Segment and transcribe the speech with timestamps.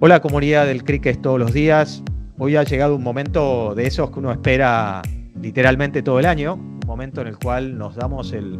[0.00, 2.04] Hola comunidad del Cricket todos los días.
[2.38, 5.02] Hoy ha llegado un momento de esos que uno espera
[5.42, 8.58] literalmente todo el año, un momento en el cual nos damos el,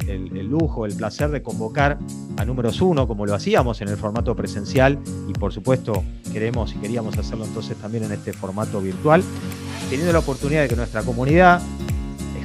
[0.49, 1.97] lujo, el placer de convocar
[2.39, 4.99] a números uno, como lo hacíamos en el formato presencial,
[5.29, 9.23] y por supuesto queremos y queríamos hacerlo entonces también en este formato virtual,
[9.91, 11.63] teniendo la oportunidad de que nuestra comunidad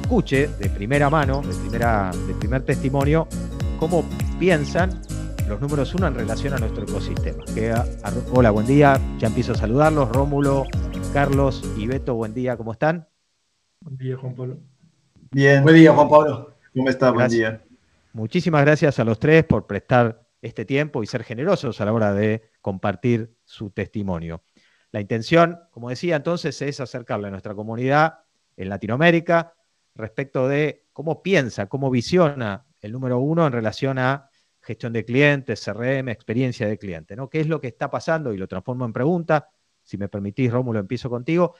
[0.00, 3.26] escuche de primera mano, de, primera, de primer testimonio,
[3.80, 4.04] cómo
[4.38, 5.00] piensan
[5.48, 7.44] los números uno en relación a nuestro ecosistema.
[8.32, 8.98] hola, buen día.
[9.18, 10.08] Ya empiezo a saludarlos.
[10.10, 10.64] Rómulo,
[11.12, 12.56] Carlos y Beto, buen día.
[12.56, 13.06] ¿Cómo están?
[13.80, 14.58] Buen día, Juan Pablo.
[15.30, 15.62] Bien.
[15.62, 16.54] Buen día, Juan Pablo.
[16.74, 17.10] ¿Cómo está?
[17.10, 17.62] Buen día.
[18.14, 22.14] Muchísimas gracias a los tres por prestar este tiempo y ser generosos a la hora
[22.14, 24.42] de compartir su testimonio.
[24.92, 28.20] La intención, como decía entonces, es acercarle a nuestra comunidad
[28.56, 29.54] en Latinoamérica
[29.94, 34.30] respecto de cómo piensa, cómo visiona el número uno en relación a
[34.64, 37.28] gestión de clientes, CRM, experiencia de cliente, ¿no?
[37.28, 38.32] ¿Qué es lo que está pasando?
[38.32, 39.50] Y lo transformo en pregunta.
[39.82, 41.54] Si me permitís, Rómulo, empiezo contigo.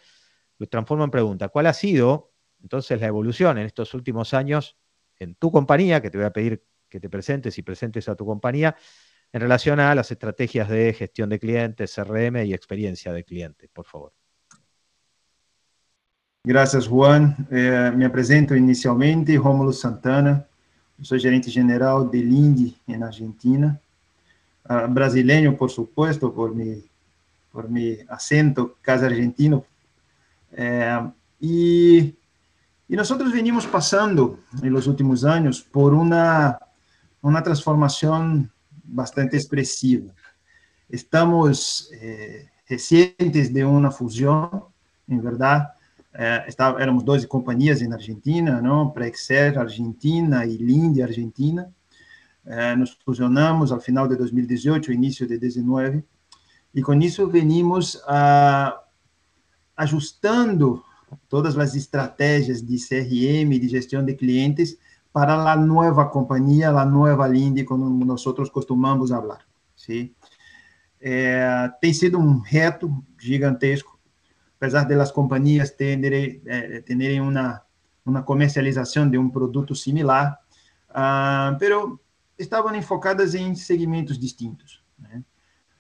[0.59, 1.49] Lo transformo en pregunta.
[1.49, 4.79] ¿Cuál ha sido entonces la evolución en estos últimos años
[5.19, 8.25] en tu compañía, que te voy a pedir que te presentes y presentes a tu
[8.25, 8.77] compañía,
[9.33, 13.85] en relación a las estrategias de gestión de clientes, CRM y experiencia de cliente, por
[13.85, 14.13] favor?
[16.45, 17.49] Gracias, Juan.
[17.51, 20.47] Eh, me presento inicialmente, Rómulo Santana.
[21.03, 23.79] Soy gerente general de Linde en Argentina.
[24.69, 26.83] Uh, brasileño, por supuesto, por mi,
[27.53, 29.65] por mi acento casi argentino.
[30.53, 31.99] Eh, y,
[32.89, 36.59] y, nosotros venimos pasando en los últimos años por una,
[37.21, 38.51] una transformación
[38.85, 40.13] bastante expresiva.
[40.89, 44.49] Estamos eh, recientes de una fusión,
[45.09, 45.75] en verdad,
[46.15, 48.91] é, estava, éramos 12 companhias na Argentina, não?
[48.91, 51.73] Prexer Argentina e Linde Argentina.
[52.47, 56.05] É, nos fusionamos ao final de 2018, início de 2019,
[56.75, 58.83] e com isso venimos ah,
[59.77, 60.85] ajustando
[61.29, 64.77] todas as estratégias de CRM, de gestão de clientes,
[65.11, 69.41] para a nova companhia, a nova Linde, como nós costumamos falar.
[69.75, 70.11] Sim?
[71.01, 73.94] É, tem sido um reto gigantesco
[74.65, 77.63] apesar de las compañías tenerem, eh, uma,
[78.05, 80.39] uma comercialização de um produto similar,
[80.91, 82.01] uh, pero
[82.39, 84.83] estavam enfocadas em segmentos distintos.
[84.99, 85.23] Né?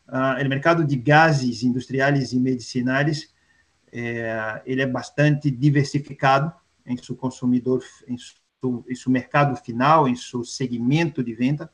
[0.06, 3.32] Uh, o mercado de gases industriais e medicinais
[3.96, 6.52] eh, ele é bastante diversificado
[6.84, 11.70] em seu consumidor, em seu, em seu mercado final, em seu segmento de venda,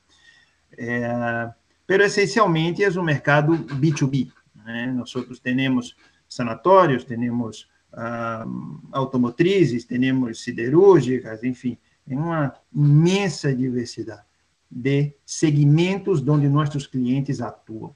[0.77, 1.51] eh,
[1.87, 4.31] pero essencialmente é um mercado B2B.
[4.55, 4.93] Né?
[4.93, 5.97] Nós temos
[6.31, 8.47] sanatórios, temos ah,
[8.93, 11.77] automotrizes, temos siderúrgicas, enfim,
[12.07, 14.23] tem uma imensa diversidade
[14.71, 17.95] de segmentos onde nossos clientes atuam.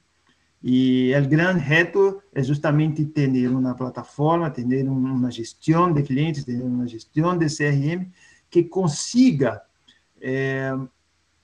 [0.61, 6.61] E o grande reto é justamente ter uma plataforma, ter uma gestão de clientes, ter
[6.61, 8.09] uma gestão de CRM
[8.49, 9.61] que consiga
[10.19, 10.73] é,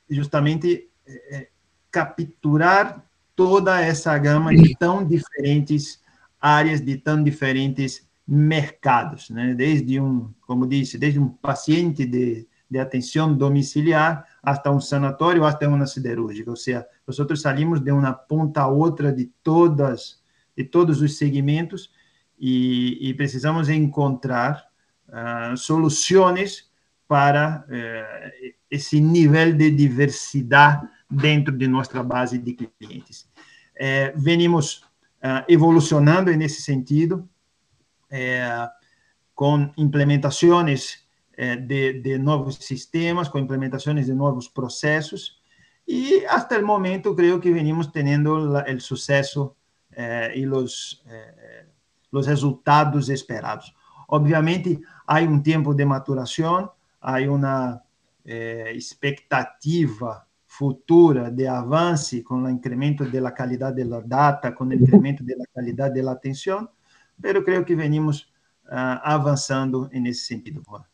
[0.09, 1.47] justamente é,
[1.91, 6.00] capturar toda essa gama de tão diferentes
[6.41, 9.53] áreas de tão diferentes mercados, né?
[9.53, 15.67] Desde um, como disse, desde um paciente de, de atenção domiciliar até um sanatório, até
[15.67, 16.49] uma siderúrgica.
[16.49, 20.21] Ou seja, nós saímos de uma ponta a outra de todas
[20.55, 21.91] de todos os segmentos
[22.39, 24.65] e, e precisamos encontrar
[25.07, 26.69] uh, soluções
[27.07, 33.29] para uh, esse nível de diversidade dentro de nossa base de clientes.
[33.75, 34.83] Uh, venimos
[35.21, 37.29] uh, evolucionando nesse sentido,
[38.09, 38.69] é,
[39.33, 40.99] com implementações
[41.37, 45.39] é, de, de, novos sistemas, com implementações de novos processos,
[45.87, 49.55] e até o momento creio que venimos tendo o sucesso
[49.91, 51.03] é, e os,
[52.11, 53.73] os resultados esperados.
[54.07, 56.71] Obviamente, há um tempo de maturação,
[57.01, 57.81] há uma
[58.75, 60.25] expectativa
[60.61, 65.99] futura de avance com o incremento da qualidade da data, com o incremento da qualidade
[65.99, 66.69] da atenção,
[67.17, 68.31] mas creio que venimos
[68.67, 70.61] uh, avançando nesse sentido.
[70.61, 70.85] Juan.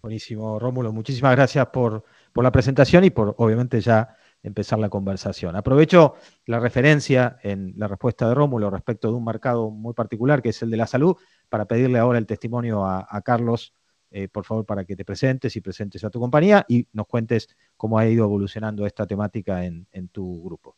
[0.00, 0.92] Buenísimo, Rómulo.
[0.92, 5.56] Muchísimas gracias por, por la presentación y por, obviamente, ya empezar la conversación.
[5.56, 6.14] Aprovecho
[6.46, 10.62] la referencia en la respuesta de Rómulo respecto de un mercado muy particular, que es
[10.62, 11.16] el de la salud,
[11.48, 13.74] para pedirle ahora el testimonio a, a Carlos
[14.10, 17.48] eh, por favor, para que te presentes y presentes a tu compañía y nos cuentes
[17.78, 20.76] cómo ha ido evolucionando esta temática en, tu grupo.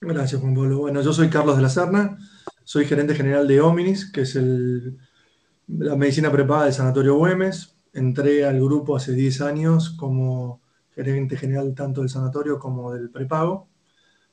[0.00, 0.78] Gracias, Juan Pablo.
[0.78, 2.16] Bueno, yo soy Carlos de la Serna,
[2.64, 4.38] soy gerente general de Ominis, que es
[5.68, 7.76] la medicina preparada del Sanatorio Güemes.
[7.92, 10.62] Entré al grupo hace 10 años como
[10.94, 13.68] gerente general tanto del sanatorio como del prepago.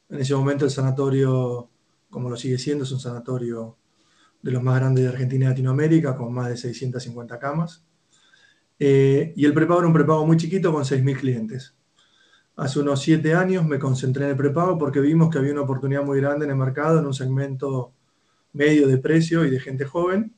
[0.09, 1.69] En ese momento el sanatorio
[2.09, 3.77] como lo sigue siendo, es un sanatorio
[4.41, 7.85] de los más grandes de Argentina y Latinoamérica, con más de 650 camas.
[8.79, 11.76] Eh, y el prepago era un prepago muy chiquito con 6.000 clientes.
[12.57, 16.03] Hace unos siete años me concentré en el prepago porque vimos que había una oportunidad
[16.03, 17.93] muy grande en el mercado, en un segmento
[18.53, 20.35] medio de precio y de gente joven,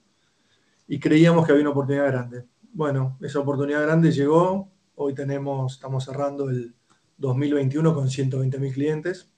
[0.85, 2.45] y creíamos que había una oportunidad grande.
[2.73, 6.75] Bueno, esa oportunidad grande llegó, hoy tenemos, estamos cerrando el
[7.17, 9.31] 2021 con 120.000 clientes,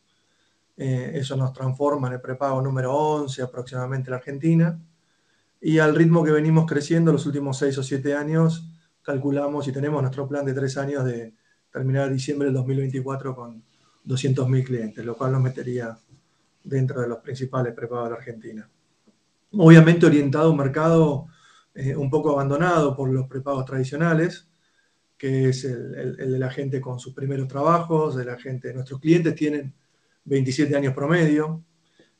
[0.75, 4.79] eh, eso nos transforma en el prepago número 11 aproximadamente en la Argentina,
[5.61, 8.67] y al ritmo que venimos creciendo los últimos seis o siete años,
[9.03, 11.35] calculamos y tenemos nuestro plan de tres años de
[11.71, 13.63] terminar diciembre del 2024 con
[14.05, 15.97] 200.000 clientes, lo cual nos metería
[16.63, 18.69] dentro de los principales prepagos de la Argentina.
[19.53, 21.27] Obviamente orientado a un mercado
[21.73, 24.47] eh, un poco abandonado por los prepagos tradicionales,
[25.17, 29.35] que es el, de la gente con sus primeros trabajos, de la gente, nuestros clientes
[29.35, 29.73] tienen
[30.25, 31.63] 27 años promedio.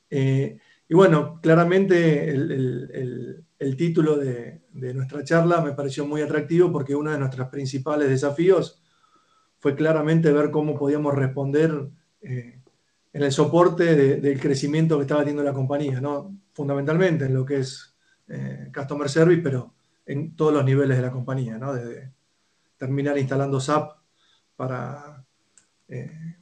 [0.09, 7.11] Eh, y bueno, claramente el, título de, nuestra charla me pareció muy atractivo porque uno
[7.11, 8.80] de nuestros principales desafíos
[9.61, 11.87] fue claramente ver cómo podíamos responder
[12.23, 12.59] eh,
[13.13, 16.35] en el soporte del crecimiento que estaba teniendo la compañía, ¿no?
[16.51, 17.95] fundamentalmente en lo que es
[18.27, 19.75] eh, Customer Service, pero
[20.05, 21.75] en todos los niveles de la compañía, ¿no?
[21.75, 22.11] desde
[22.75, 23.97] terminar instalando SAP
[24.55, 25.23] para
[25.87, 26.35] eh,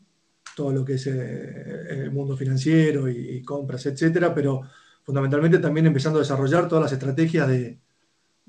[0.56, 4.62] todo lo que es el mundo financiero y, compras, etcétera, pero
[5.04, 7.80] fundamentalmente también empezando a desarrollar todas las estrategias de,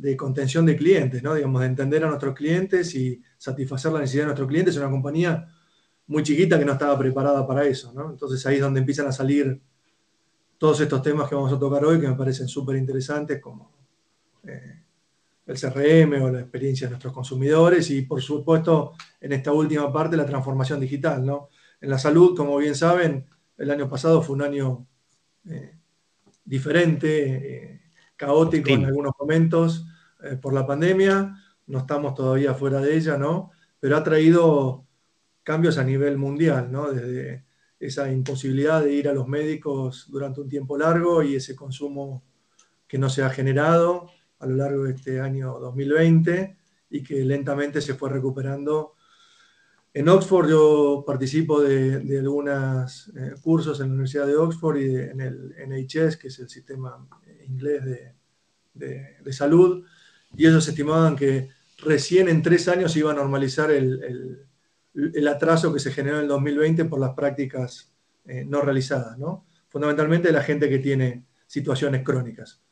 [0.01, 1.35] de, contención de clientes, ¿no?
[1.35, 4.75] digamos, de entender a nuestros clientes y satisfacer la necesidad de nuestros clientes.
[4.75, 5.47] Es una compañía
[6.07, 7.93] muy chiquita que no estaba preparada para eso.
[7.93, 8.11] ¿no?
[8.11, 9.61] Entonces ahí es donde empiezan a salir
[10.59, 13.73] todos estos temas que vamos a tocar hoy que me parecen súper interesantes, como
[14.45, 14.83] eh,
[15.47, 20.17] el CRM o la experiencia de nuestros consumidores y por supuesto en esta última parte
[20.17, 21.25] la transformación digital.
[21.25, 21.49] ¿no?
[21.81, 23.27] En la salud, como bien saben,
[23.57, 24.87] el año pasado fue un año
[25.49, 25.77] eh,
[26.45, 27.81] diferente, eh,
[28.17, 29.87] caótico en algunos momentos
[30.41, 31.37] por la pandemia,
[31.67, 33.51] no estamos todavía fuera de ella, ¿no?
[33.81, 34.87] pero ha traído
[35.43, 36.93] cambios a nivel mundial, ¿no?
[36.93, 37.47] Desde
[37.81, 42.23] esa imposibilidad de ir a los médicos durante un tiempo largo y ese consumo
[42.87, 46.57] que no se ha generado a lo largo de este año 2020
[46.91, 48.95] y que lentamente se fue recuperando.
[49.95, 55.21] En Oxford yo participo de, algunos eh, cursos en la Universidad de Oxford y en
[55.21, 57.09] el NHS, que es el sistema
[57.47, 58.15] inglés
[58.75, 59.85] de, salud,
[60.37, 61.49] y ellos estimaban que
[61.79, 64.47] recién en tres años iba a normalizar el
[64.95, 67.93] el atraso que se generó en el 2020 por las prácticas
[68.25, 69.47] eh, no realizadas, ¿no?
[69.69, 72.63] Fundamentalmente la gente que tiene situaciones crónicas.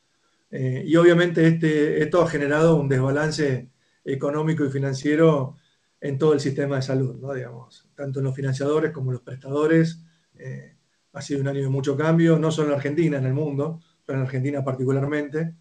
[0.51, 3.69] Eh, y obviamente este, esto ha generado un desbalance
[4.03, 5.57] económico y financiero
[6.01, 7.33] en todo el sistema de salud, ¿no?
[7.33, 10.03] Digamos, tanto en los financiadores como en los prestadores.
[10.35, 10.75] Eh,
[11.13, 14.19] ha sido un año de mucho cambio, no solo en Argentina, en el mundo, pero
[14.19, 15.55] en Argentina particularmente.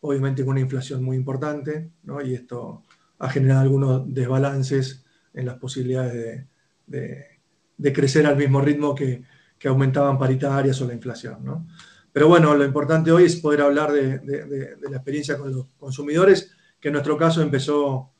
[0.00, 2.20] Obviamente con una inflación muy importante, ¿no?
[2.22, 2.82] y esto
[3.18, 5.04] ha generado algunos desbalances
[5.34, 6.46] en las posibilidades
[6.86, 9.22] de, crecer al mismo ritmo que,
[9.64, 11.66] aumentaban paritarias o la inflación.
[12.12, 16.88] Pero bueno, lo importante hoy es poder hablar de, la experiencia con los consumidores, que
[16.88, 18.12] en nuestro caso empezó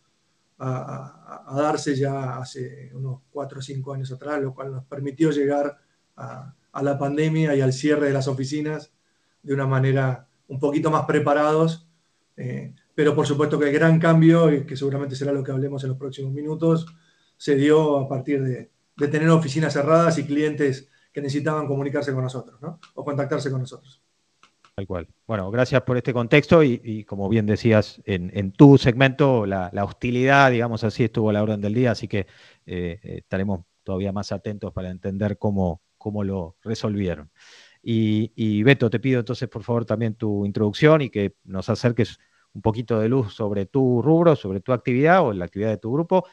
[0.59, 5.79] a, darse ya hace unos cuatro o cinco años atrás, lo cual nos permitió llegar
[6.17, 8.93] a, la pandemia y al cierre de las oficinas
[9.43, 11.89] de una manera un poquito más preparados
[12.39, 15.83] eh, pero por supuesto que el gran cambio, y que seguramente será lo que hablemos
[15.83, 16.87] en los próximos minutos,
[17.37, 18.71] se dio a partir de,
[19.09, 22.81] tener oficinas cerradas y clientes que necesitaban comunicarse con nosotros, ¿no?
[22.95, 24.03] O contactarse con nosotros.
[24.75, 25.09] Tal cual.
[25.27, 30.83] Bueno, gracias por este contexto y, como bien decías, en, tu segmento la, hostilidad, digamos
[30.85, 32.27] así, estuvo a la orden del día, así que
[32.67, 37.31] eh, estaremos todavía más atentos para entender cómo, cómo lo resolvieron.
[37.83, 42.19] Y, Beto, te pido entonces por favor también tu introducción y que nos acerques
[42.53, 45.93] un poquito de luz sobre tu rubro, sobre tu actividad o la actividad de tu
[45.93, 46.27] grupo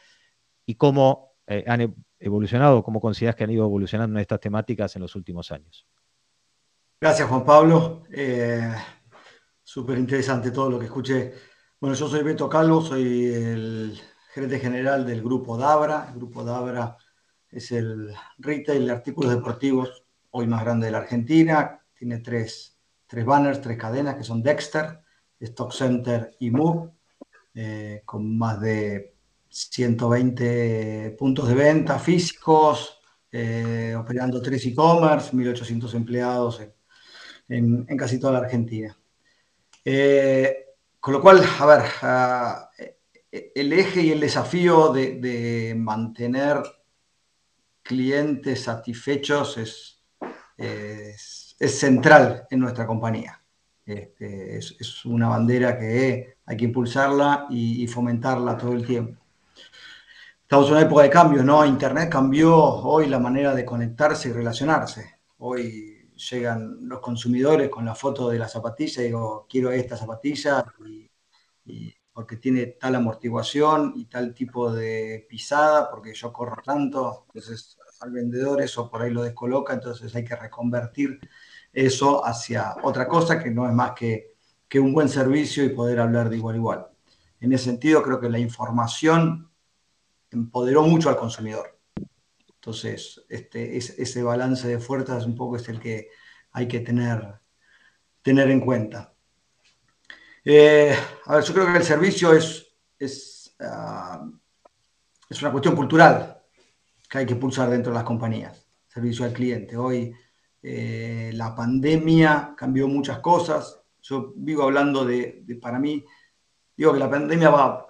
[0.65, 5.03] y cómo eh, han e-, evolucionado, cómo consideras que han ido evolucionando estas temáticas en
[5.03, 5.87] los últimos años.
[6.99, 8.03] Gracias, Juan Pablo.
[8.11, 8.73] Eh,
[9.67, 11.33] Súper interesante todo lo que escuché.
[11.81, 13.99] Bueno, yo soy Beto Calvo, soy el
[14.31, 16.09] gerente general del grupo Dabra.
[16.09, 16.97] El grupo Dabra
[17.49, 20.04] es el retail de artículos deportivos
[20.37, 21.81] hoy más grande de la Argentina.
[21.93, 22.77] Tiene tres,
[23.07, 24.99] tres banners, tres cadenas que son Dexter,
[25.39, 26.91] Stock Center y Move,
[27.53, 29.15] eh, con más de
[29.47, 32.99] 120 puntos de venta físicos,
[33.31, 36.61] eh, operando tres e-commerce, 1.800 empleados
[37.47, 38.97] en, casi toda la Argentina.
[39.85, 40.65] Eh,
[40.99, 42.69] con lo cual, a ver, ah,
[43.31, 46.61] el eje y el desafío de, mantener
[47.81, 49.94] clientes satisfechos es
[50.57, 53.41] es, central en nuestra compañía.
[53.85, 59.21] Este, es, una bandera que hay que impulsarla y, fomentarla todo el tiempo.
[60.41, 61.65] Estamos en una época de cambio, ¿no?
[61.65, 65.19] Internet cambió hoy la manera de conectarse y relacionarse.
[65.39, 70.63] Hoy llegan los consumidores con la foto de la zapatilla y digo, quiero esta zapatilla
[71.65, 77.77] y porque tiene tal amortiguación y tal tipo de pisada, porque yo corro tanto, entonces
[78.05, 81.19] al vendedor eso por ahí lo descoloca, entonces hay que reconvertir
[81.73, 84.35] eso hacia otra cosa que no es más que,
[84.69, 86.87] que un buen servicio y poder hablar de igual a igual.
[87.41, 89.49] En ese sentido, creo que la información
[90.31, 91.77] empoderó mucho al consumidor.
[92.47, 96.09] Entonces, este, ese balance de fuerzas un poco es el que
[96.51, 97.39] hay que tener,
[98.21, 99.13] tener en cuenta.
[100.43, 100.95] Eh,
[101.25, 104.27] a ver, yo creo que el servicio es, es, ah,
[105.29, 106.34] es una cuestión cultural
[107.15, 109.77] que hay que pulsar dentro de las compañías, servicio al cliente.
[109.77, 110.13] Hoy
[110.61, 113.81] eh, la pandemia cambió muchas cosas.
[114.01, 116.03] Yo vivo hablando de, para mí,
[116.75, 117.87] digo que la pandemia va,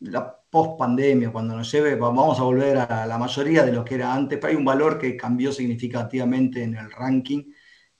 [0.00, 4.14] la post-pandemia, cuando nos lleve, vamos a volver a la mayoría de lo que era
[4.14, 7.52] antes, pero hay un valor que cambió significativamente en el ranking,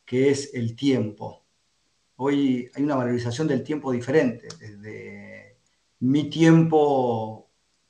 [0.05, 1.49] que es el tiempo
[2.21, 5.59] hoy hay una valorización del tiempo diferente, desde
[6.01, 7.48] mi tiempo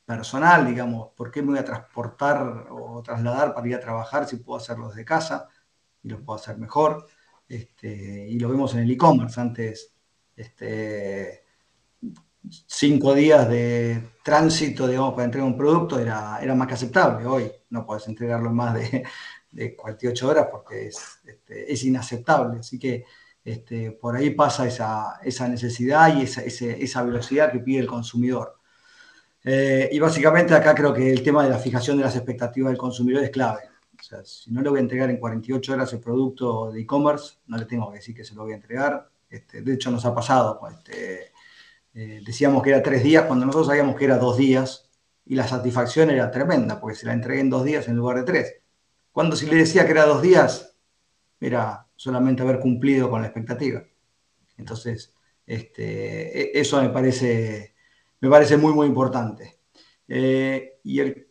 [0.09, 4.37] personal, digamos, por qué me voy a transportar o trasladar para ir a trabajar si
[4.37, 5.49] puedo hacerlo desde casa
[6.03, 7.07] y lo puedo hacer mejor.
[7.47, 9.39] Este, y lo vemos en el e-commerce.
[9.39, 9.93] Antes,
[10.35, 11.45] este,
[12.67, 17.27] cinco días de tránsito, digamos, para entregar un producto era, era más que aceptable.
[17.27, 19.05] Hoy no puedes entregarlo en más de,
[19.53, 22.61] de 48 horas porque es, este, es inaceptable.
[22.61, 23.05] Así que
[23.45, 28.58] este, por ahí pasa esa, necesidad y esa, velocidad que pide el consumidor.
[29.51, 32.77] Eh, y básicamente acá creo que el tema de la fijación de las expectativas del
[32.77, 33.61] consumidor es clave.
[33.99, 37.37] O sea, si no le voy a entregar en 48 horas el producto de e-commerce,
[37.47, 39.09] no le tengo que decir que se lo voy a entregar.
[39.31, 40.59] Este, de hecho, nos ha pasado.
[40.61, 41.33] Pues, este,
[41.95, 44.91] eh, decíamos que era tres días cuando nosotros sabíamos que era dos días
[45.25, 48.25] y la satisfacción era tremenda porque se la entregué en dos días en lugar de
[48.25, 48.57] tres.
[49.13, 50.77] Cuando si le decía que era dos días,
[51.41, 53.83] mira, solamente haber cumplido con la expectativa.
[54.59, 55.15] Entonces,
[55.47, 57.75] este, e, eso me parece,
[58.21, 59.61] me parece muy, muy importante.
[60.07, 61.29] Eh, y el,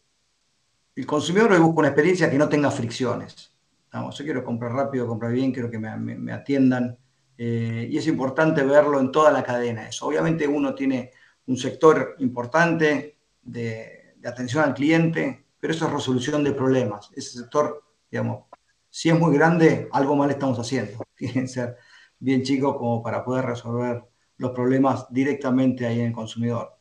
[1.05, 3.53] consumidor hoy busca una experiencia que no tenga fricciones.
[3.91, 6.97] Vamos, yo quiero comprar rápido, comprar bien, quiero que me, atiendan.
[7.37, 9.87] Eh, y es importante verlo en toda la cadena.
[9.87, 10.07] Eso.
[10.07, 11.11] Obviamente uno tiene
[11.45, 17.11] un sector importante de, de atención al cliente, pero eso es resolución de problemas.
[17.15, 18.45] Ese sector, digamos,
[18.89, 21.03] si es muy grande, algo mal estamos haciendo.
[21.15, 21.77] Tienen que ser
[22.19, 24.03] bien chicos como para poder resolver
[24.37, 26.76] los problemas directamente ahí en el consumidor.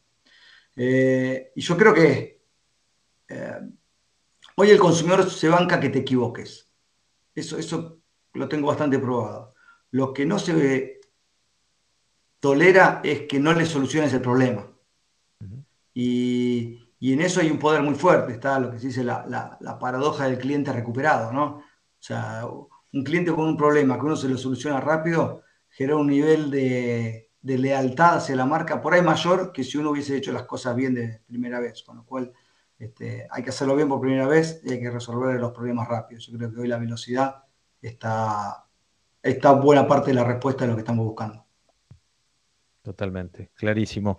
[0.76, 2.42] Eh, y yo creo que
[3.28, 3.61] eh,
[4.56, 6.71] hoy el consumidor se banca que te equivoques.
[7.35, 8.00] Eso, eso
[8.35, 9.54] lo tengo bastante probado.
[9.90, 11.00] Lo que no se
[12.40, 14.71] tolera es que no le soluciones el problema.
[15.95, 18.33] y, en eso hay un poder muy fuerte.
[18.33, 21.45] Está lo que se dice la, la paradoja del cliente recuperado, ¿no?
[21.47, 26.06] O sea, un cliente con un problema que uno se lo soluciona rápido genera un
[26.06, 30.45] nivel de, lealtad hacia la marca por ahí mayor que si uno hubiese hecho las
[30.45, 31.83] cosas bien de primera vez.
[31.83, 32.33] Con lo cual,
[32.78, 36.26] este, hay que hacerlo bien por primera vez y hay que resolver los problemas rápidos.
[36.26, 37.45] Yo creo que hoy la velocidad
[37.81, 38.66] está,
[39.23, 41.47] está buena parte de la respuesta de lo que estamos buscando.
[42.87, 44.16] Totalmente, clarísimo.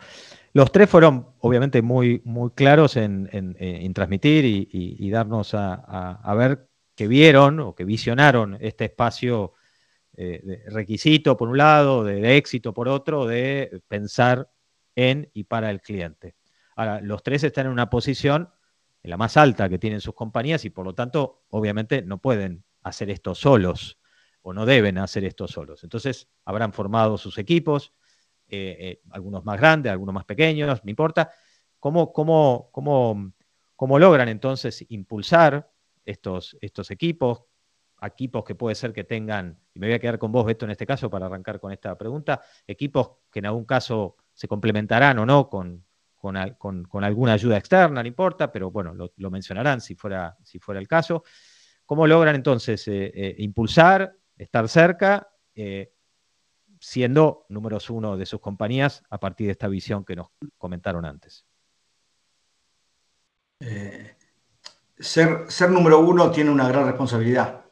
[0.52, 7.62] Los tres fueron obviamente muy, muy claros en, transmitir y, darnos a, ver que vieron
[7.62, 9.54] o que visionaron este espacio
[10.20, 14.50] eh, requisito por un lado, de, éxito por otro, de pensar
[14.96, 16.36] en y para el cliente.
[16.76, 18.50] Ahora, los tres están en una posición
[19.04, 22.64] en la más alta que tienen sus compañías y por lo tanto, obviamente, no pueden
[22.82, 24.00] hacer esto solos
[24.42, 25.84] o no deben hacer esto solos.
[25.84, 27.94] Entonces, habrán formado sus equipos,
[28.48, 31.32] eh, eh, algunos más grandes, algunos más pequeños, no importa.
[31.80, 33.34] ¿Cómo, cómo, cómo,
[33.76, 35.70] cómo logran entonces impulsar
[36.06, 37.44] estos, estos equipos,
[38.02, 40.72] equipos que puede ser que tengan, y me voy a quedar con vos, Beto, en
[40.72, 45.26] este caso, para arrancar con esta pregunta, equipos que en algún caso se complementarán o
[45.26, 45.88] no con,
[46.18, 50.88] con, alguna ayuda externa, no importa, pero bueno, lo, mencionarán si fuera, si fuera el
[50.88, 51.24] caso.
[51.86, 55.94] ¿Cómo logran entonces eh, eh, impulsar, estar cerca, eh,
[56.80, 60.28] siendo números uno de sus compañías a partir de esta visión que nos
[60.58, 61.46] comentaron antes?
[65.00, 67.67] ser, número uno tiene una gran responsabilidad.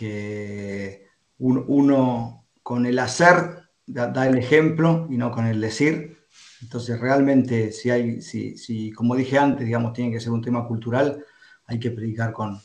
[0.00, 1.06] Que
[1.38, 6.18] uno con el hacer da, el ejemplo y no con el decir.
[6.62, 10.66] Entonces, realmente, si hay, si, si, como dije antes, digamos, tiene que ser un tema
[10.66, 11.24] cultural,
[11.66, 12.60] hay que predicar con,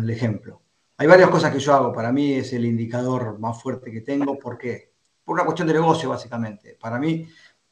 [0.00, 0.62] el ejemplo.
[0.96, 1.92] hay varias cosas que yo hago.
[1.92, 4.38] Para mí es el indicador más fuerte que tengo.
[4.38, 4.92] ¿Por qué?
[5.24, 6.76] Por una cuestión de negocio, básicamente.
[6.80, 7.26] Para mí,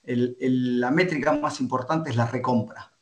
[0.04, 2.92] la métrica más importante es la recompra.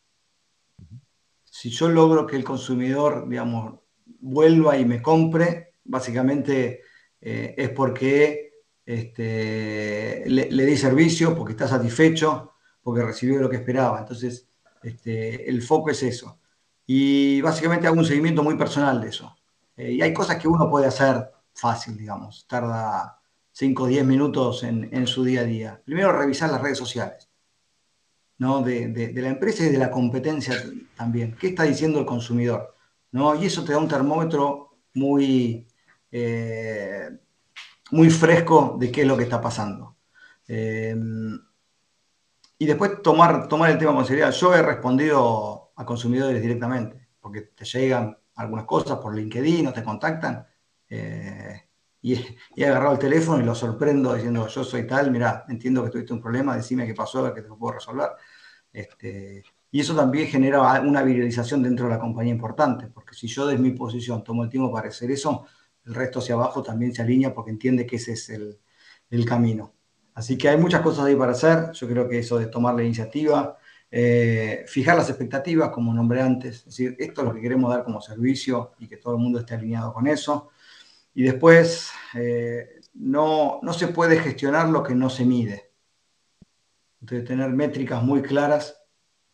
[1.44, 3.80] Si yo logro que el consumidor, digamos,
[4.20, 6.82] vuelva y me compre, básicamente
[7.20, 8.52] eh, es porque
[8.84, 14.00] este, le, di servicio, porque está satisfecho, porque recibió lo que esperaba.
[14.00, 14.48] Entonces,
[14.82, 16.40] este, el foco es eso.
[16.86, 19.36] Y básicamente hago un seguimiento muy personal de eso.
[19.76, 22.46] Eh, y hay cosas que uno puede hacer fácil, digamos.
[22.48, 23.20] Tarda
[23.52, 25.82] 5 o 10 minutos en, su día a día.
[25.84, 27.28] Primero, revisar las redes sociales.
[28.38, 28.62] ¿no?
[28.62, 30.56] De, la empresa y de la competencia
[30.96, 31.36] también.
[31.38, 32.76] ¿Qué está diciendo el consumidor?
[33.12, 33.34] ¿no?
[33.40, 35.68] Y eso te da un termómetro muy,
[36.12, 37.08] eh,
[37.90, 39.96] muy fresco de qué es lo que está pasando.
[40.46, 40.94] Eh,
[42.58, 44.30] y después tomar, tomar el tema con seriedad.
[44.30, 49.82] Yo he respondido a consumidores directamente, porque te llegan algunas cosas por LinkedIn o te
[49.82, 50.46] contactan.
[50.88, 51.60] Eh,
[52.02, 52.14] y,
[52.56, 56.12] he agarrado el teléfono y lo sorprendo diciendo, yo soy tal, mira, entiendo que tuviste
[56.12, 58.10] un problema, decime qué pasó, a qué te lo puedo resolver.
[58.72, 63.46] Este, y eso también genera una viralización dentro de la compañía importante, porque si yo
[63.46, 65.46] desde mi posición tomo el tiempo para hacer eso,
[65.84, 68.58] el resto hacia abajo también se alinea porque entiende que ese es el,
[69.10, 69.74] el camino.
[70.14, 71.72] Así que hay muchas cosas ahí para hacer.
[71.72, 73.56] Yo creo que eso de tomar la iniciativa,
[73.90, 77.84] eh, fijar las expectativas, como nombré antes, es decir, esto es lo que queremos dar
[77.84, 80.50] como servicio y que todo el mundo esté alineado con eso.
[81.14, 85.72] Y después, eh, no, no se puede gestionar lo que no se mide.
[87.00, 88.82] Entonces, tener métricas muy claras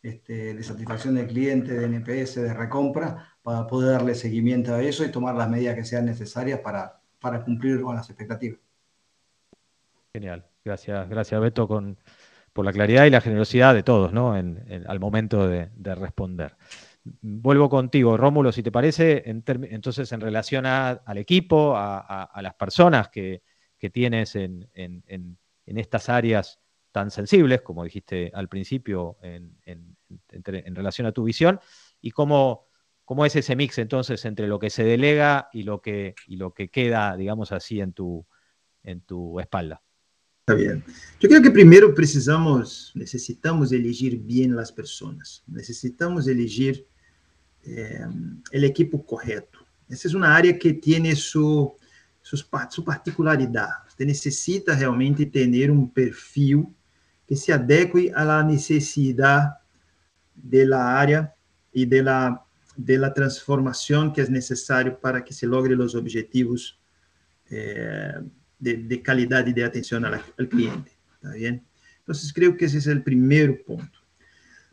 [0.03, 5.07] este, de satisfacción del cliente, de NPS, de recompra, para poder darle seguimiento a eso
[5.07, 8.61] y tomar las medidas que sean necesarias para, para cumplir con las expectativas.
[10.13, 10.45] Genial.
[10.63, 11.67] Gracias, gracias Beto
[12.53, 14.35] por la claridad y la generosidad de todos, ¿no?
[14.35, 16.59] al momento de, responder.
[17.23, 23.41] Vuelvo contigo, Rómulo, si te parece, entonces en relación al equipo, a, las personas que,
[23.91, 24.69] tienes en,
[25.65, 26.61] estas áreas
[26.93, 29.57] tan sensibles, como dijiste al principio, en,
[30.75, 31.59] relación a tu visión,
[32.03, 32.68] y cómo,
[33.09, 36.53] cómo, es ese mix entonces entre lo que se delega y lo que, y lo
[36.53, 38.27] que queda, digamos así, en tu,
[38.83, 39.83] en tu espalda.
[40.41, 40.85] Está bien.
[41.19, 45.43] Yo creo que primero necesitamos elegir bien las personas.
[45.47, 46.87] Necesitamos elegir
[47.65, 48.07] eh,
[48.53, 49.67] el equipo correcto.
[49.89, 51.75] Essa é uma área que tem su,
[52.23, 53.89] sua particularidade.
[53.89, 56.75] Você necessita realmente ter um perfil
[57.27, 59.57] que se adeque à necessidade
[60.35, 61.33] da área
[61.73, 62.45] e da
[62.79, 66.79] de la transformação que é necessário para que se logre os objetivos
[67.51, 68.21] eh,
[68.57, 70.93] de, calidad y de atención al, cliente.
[71.15, 71.67] ¿Está bien?
[71.99, 73.99] Entonces, creo que ese es el primer punto.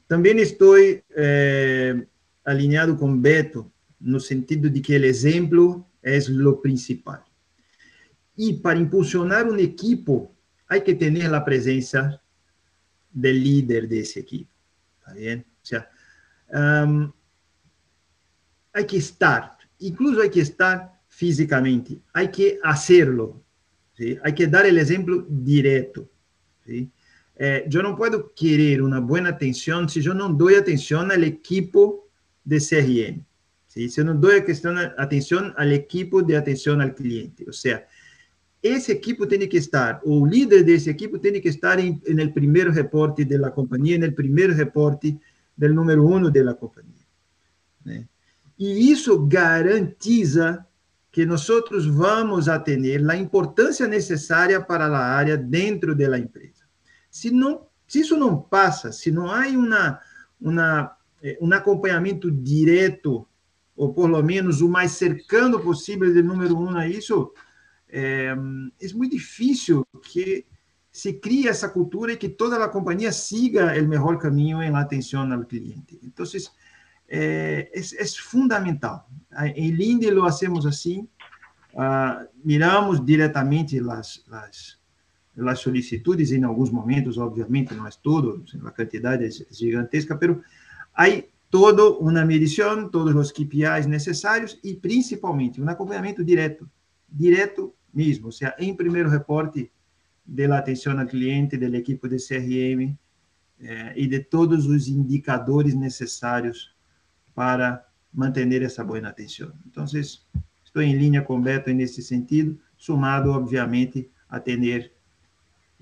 [0.05, 2.05] También estoy eh,
[2.43, 7.23] alineado con Beto, no sentido de que el ejemplo es lo principal.
[8.35, 10.31] Y para impulsionar un equipo,
[10.67, 12.21] hay que tener la presencia
[13.11, 14.51] del líder de ese equipo.
[14.99, 15.45] ¿Está bien?
[15.63, 15.89] O sea,
[18.75, 23.41] hay que estar, incluso hay que estar físicamente, hay que hacerlo,
[23.93, 24.17] ¿sí?
[24.21, 26.09] Hay que dar el ejemplo directo.
[27.37, 32.09] Eh, yo no puedo querer una buena atención si yo no doy atención al equipo
[32.43, 33.25] de CRM.
[33.67, 33.89] ¿sí?
[33.89, 34.43] Si yo no doy
[34.97, 37.45] atención al equipo de atención al cliente.
[37.47, 37.87] O sea,
[38.61, 42.01] ese equipo tiene que estar, o el líder de ese equipo tiene que estar en,
[42.05, 45.17] en el primer reporte de la compañía, en el primer reporte
[45.55, 47.05] del número uno de la compañía.
[47.85, 48.05] ¿sí?
[48.57, 50.67] Y eso garantiza
[51.11, 51.47] que nós
[51.87, 56.65] vamos a ter a importância necessária para a área dentro da empresa.
[57.09, 59.99] Se, não, se isso não passa, se não há uma,
[60.41, 63.25] uma, eh, um acompanhamento direto,
[63.75, 67.33] ou por lo menos o mais cercano possível do número um a isso,
[67.87, 68.35] é,
[68.81, 70.45] é muito difícil que
[70.91, 75.31] se crie essa cultura e que toda a companhia siga o melhor caminho em atenção
[75.31, 75.99] ao cliente.
[76.03, 76.25] Então,
[77.07, 79.09] é, é, é fundamental.
[79.55, 81.07] Em Linde lo hacemos assim,
[81.73, 89.25] uh, miramos diretamente as, as, solicitudes, em alguns momentos, obviamente, não é tudo, a quantidade
[89.25, 90.37] é gigantesca, mas
[90.95, 96.69] há toda uma medição, todos os KPIs necessários e, principalmente, um acompanhamento direto,
[97.09, 99.71] direto mesmo, ou seja, em primeiro reporte
[100.25, 102.97] da atenção ao cliente, da equipe de CRM
[103.59, 106.74] eh, e de todos os indicadores necessários
[107.35, 109.51] para manter essa boa atenção.
[109.67, 114.91] Então, estou em linha com Beto nesse sentido, sumado, obviamente, a ter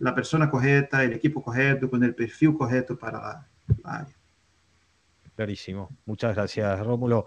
[0.03, 3.45] a pessoa correta, o equipo correto, com o perfil correto para
[3.83, 4.15] a área.
[5.35, 5.89] Clarísimo.
[6.05, 7.25] Muchas gracias, Rómulo.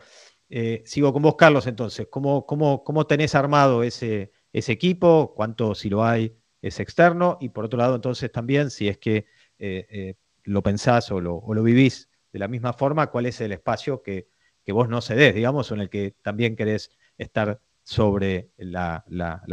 [0.48, 2.08] Eh, sigo con vos, Carlos, entonces.
[2.10, 5.32] ¿Cómo, cómo, cómo tenés armado ese, ese equipo?
[5.34, 7.38] ¿Cuánto, si lo hay, es externo?
[7.40, 9.26] Y por otro lado, entonces también, si es que
[9.58, 14.02] eh, eh, lo pensás o lo, vivís de la misma forma, ¿cuál es el espacio
[14.02, 14.28] que,
[14.68, 19.02] vos no cedés, digamos, o en el que también querés estar sobre la,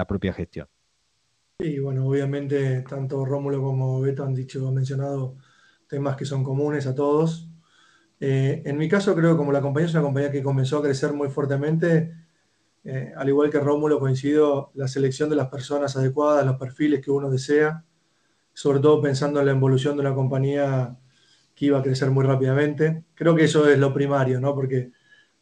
[0.05, 0.67] propia gestión?
[1.57, 5.37] Sí, bueno, obviamente tanto Rómulo como Beto han dicho, han mencionado
[5.87, 7.49] temas que son comunes a todos.
[8.19, 10.83] Eh, en mi caso, creo que como la compañía es una compañía que comenzó a
[10.83, 12.13] crecer muy fuertemente,
[12.83, 17.11] eh, al igual que Rómulo, coincido la selección de las personas adecuadas, los perfiles que
[17.11, 17.85] uno desea,
[18.51, 20.97] sobre todo pensando en la evolución de una compañía
[21.55, 23.03] que iba a crecer muy rápidamente.
[23.15, 24.55] Creo que eso es lo primario, ¿no?
[24.55, 24.91] Porque,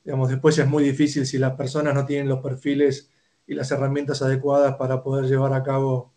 [0.04, 3.12] digamos, después es muy difícil si las personas no tienen los perfiles
[3.48, 6.14] y las herramientas adecuadas para poder llevar a cabo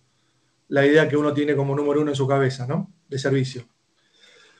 [0.68, 2.92] la idea que uno tiene como número uno en su cabeza, ¿no?
[3.08, 3.64] De servicio.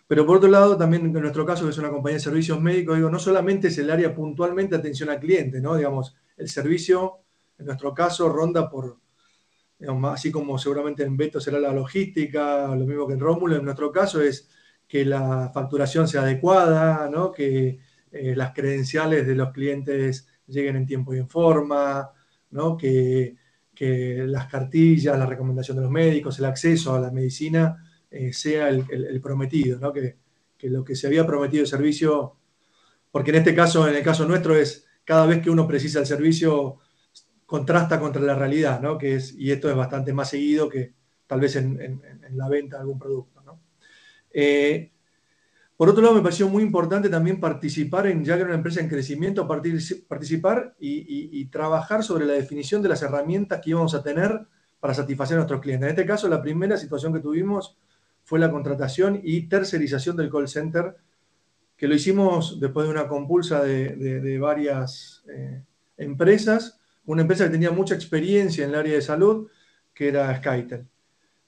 [0.06, 2.96] Pero por otro lado, también en nuestro caso, que es una compañía de servicios médicos,
[2.96, 5.76] digo, no solamente es el área puntualmente atención al cliente, ¿no?
[5.76, 7.20] Digamos, el servicio,
[7.58, 8.98] en nuestro caso, ronda por,
[9.78, 13.64] digamos, así como seguramente en Beto será la logística, lo mismo que en Rómulo, en
[13.64, 14.48] nuestro caso es
[14.94, 17.32] que la facturación sea adecuada, ¿no?
[17.32, 17.80] que
[18.12, 22.12] eh, las credenciales de los clientes lleguen en tiempo y en forma,
[22.50, 22.76] ¿no?
[22.76, 23.34] que,
[23.74, 27.76] que las cartillas, la recomendación de los médicos, el acceso a la medicina
[28.08, 29.92] eh, sea el, prometido, ¿no?
[29.92, 30.18] que,
[30.60, 32.36] lo que se había prometido de servicio,
[33.10, 36.06] porque en este caso, en el caso nuestro, es cada vez que uno precisa el
[36.06, 36.76] servicio,
[37.46, 38.96] contrasta contra la realidad, ¿no?
[38.96, 40.94] que y esto es bastante más seguido que
[41.26, 43.33] tal vez en, la venta de algún producto.
[44.34, 44.90] Eh,
[45.76, 48.80] por otro lado, me pareció muy importante también participar en, ya que era una empresa
[48.80, 54.02] en crecimiento, participar y, y, trabajar sobre la definición de las herramientas que íbamos a
[54.02, 54.46] tener
[54.78, 55.86] para satisfacer a nuestros clientes.
[55.86, 57.76] En este caso, la primera situación que tuvimos
[58.22, 60.96] fue la contratación y tercerización del call center,
[61.76, 65.62] que lo hicimos después de una compulsa de, varias eh,
[65.96, 69.48] empresas, una empresa que tenía mucha experiencia en el área de salud,
[69.92, 70.86] que era Skytel.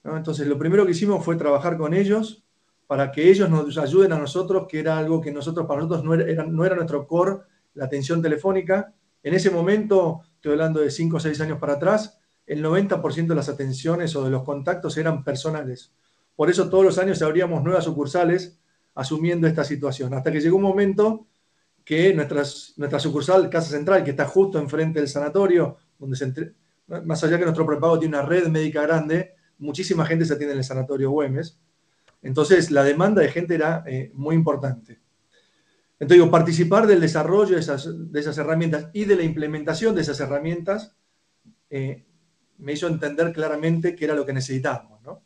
[0.03, 2.46] Entonces, lo primero que hicimos fue trabajar con ellos
[2.87, 6.65] para que ellos nos ayuden a nosotros, que era algo que nosotros, para nosotros no
[6.65, 7.39] era, nuestro core,
[7.75, 8.93] la atención telefónica.
[9.23, 13.35] En ese momento, estoy hablando de 5 o 6 años para atrás, el 90% de
[13.35, 15.93] las atenciones o de los contactos eran personales.
[16.37, 18.61] Por eso todos los años abríamos nuevas sucursales
[18.95, 21.27] asumiendo esta situación, hasta que llegó un momento
[21.85, 26.55] que nuestra sucursal Casa Central, que está justo enfrente del sanatorio, donde se
[27.05, 30.59] más allá que nuestro prepago tiene una red médica grande, muchísima gente se atiende en
[30.59, 31.59] el sanatorio Güemes.
[32.27, 35.01] Entonces, la demanda de gente era eh, muy importante.
[35.99, 40.97] Entonces, digo, participar del desarrollo de esas, herramientas y de la implementación de esas herramientas
[41.71, 42.05] eh,
[42.59, 45.01] me hizo entender claramente qué era lo que necesitábamos.
[45.03, 45.23] ¿no?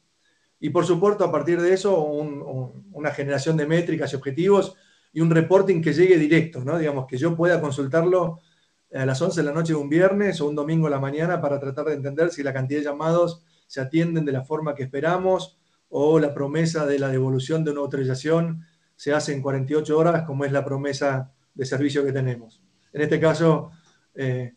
[0.60, 4.76] Y por supuesto, a partir de eso, una generación de métricas y objetivos
[5.12, 6.78] y un reporting que llegue directo, ¿no?
[6.78, 8.40] Digamos, que yo pueda consultarlo
[8.94, 11.40] a las 11 de la noche de un viernes o un domingo a la mañana
[11.40, 14.84] para tratar de entender si la cantidad de llamados se atienden de la forma que
[14.84, 15.59] esperamos
[15.90, 18.64] o la promesa de la devolución de una autorización
[18.96, 22.62] se hace en 48 horas, como es la promesa de servicio que tenemos.
[22.92, 23.70] En este caso,
[24.14, 24.54] eh,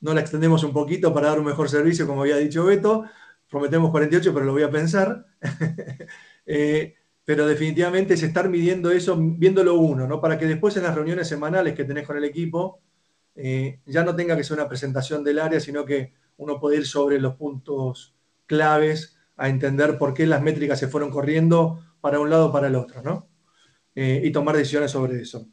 [0.00, 3.04] no la extendemos un poquito para dar un mejor servicio, como había dicho Beto,
[3.48, 5.26] prometemos 48, pero lo voy a pensar.
[6.44, 10.20] Eh, pero definitivamente es estar midiendo eso, viéndolo uno, ¿no?
[10.20, 12.80] Para que después en las reuniones semanales que tenés con el equipo,
[13.36, 16.86] eh, ya no tenga que ser una presentación del área, sino que uno puede ir
[16.86, 22.30] sobre los puntos claves a entender por qué las métricas se fueron corriendo para un
[22.30, 23.28] lado o para el otro, ¿no?
[23.94, 25.48] Eh, y tomar decisiones sobre eso.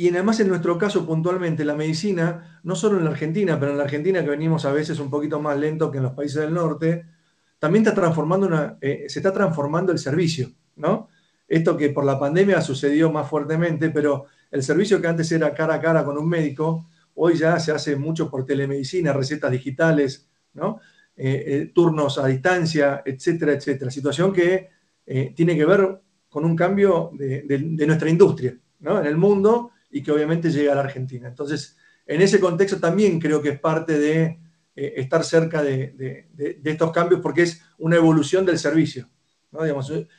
[0.00, 3.76] Y además en nuestro caso puntualmente la medicina, no solo en la Argentina, pero en
[3.76, 6.54] la Argentina que venimos a veces un poquito más lento que en los países del
[6.54, 7.04] norte,
[7.58, 11.08] también está transformando una, eh, se está transformando el servicio, ¿no?
[11.46, 15.74] Esto que por la pandemia sucedió más fuertemente, pero el servicio que antes era cara
[15.74, 21.44] a cara con un médico, hoy ya se hace mucho por telemedicina, recetas digitales, Eh,
[21.46, 23.90] eh, turnos a distancia, etcétera, etcétera.
[23.90, 24.68] Situación que
[25.34, 29.00] tiene que ver con un cambio de, nuestra industria, ¿no?
[29.00, 31.26] En el mundo y que obviamente llega a la Argentina.
[31.26, 34.40] Entonces, en ese contexto también creo que es parte de
[34.76, 36.28] eh, estar cerca de,
[36.64, 39.08] estos cambios porque es una evolución del servicio.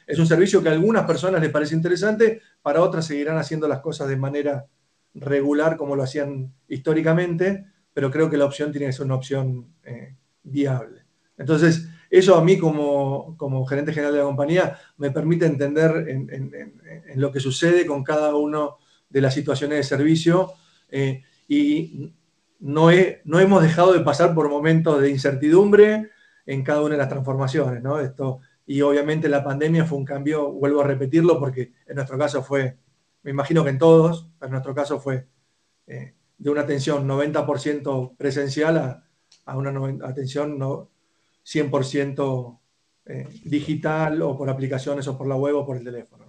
[0.06, 3.80] es un servicio que a algunas personas les parece interesante, para otras seguirán haciendo las
[3.80, 4.68] cosas de manera
[5.14, 9.74] regular como lo hacían históricamente, pero creo que la opción tiene que ser una opción
[9.84, 11.06] eh, viable.
[11.38, 16.52] Entonces, eso a mí como, gerente general de la compañía me permite entender en,
[17.16, 18.78] lo que sucede con cada uno
[19.10, 20.54] de las situaciones de servicio
[20.90, 22.14] eh, y
[22.60, 22.90] no,
[23.24, 26.10] no hemos dejado de pasar por momentos de incertidumbre
[26.46, 30.82] en cada una de las transformaciones, Esto, y obviamente la pandemia fue un cambio, vuelvo
[30.82, 32.78] a repetirlo, porque en nuestro caso fue
[33.24, 35.28] me imagino que en todos, pero en nuestro caso fue
[35.88, 39.08] eh, de una atención 90% presencial a,
[39.46, 40.90] una atención no,
[41.46, 42.60] 100%
[43.06, 46.22] eh, digital o por aplicaciones o por la web o por el teléfono.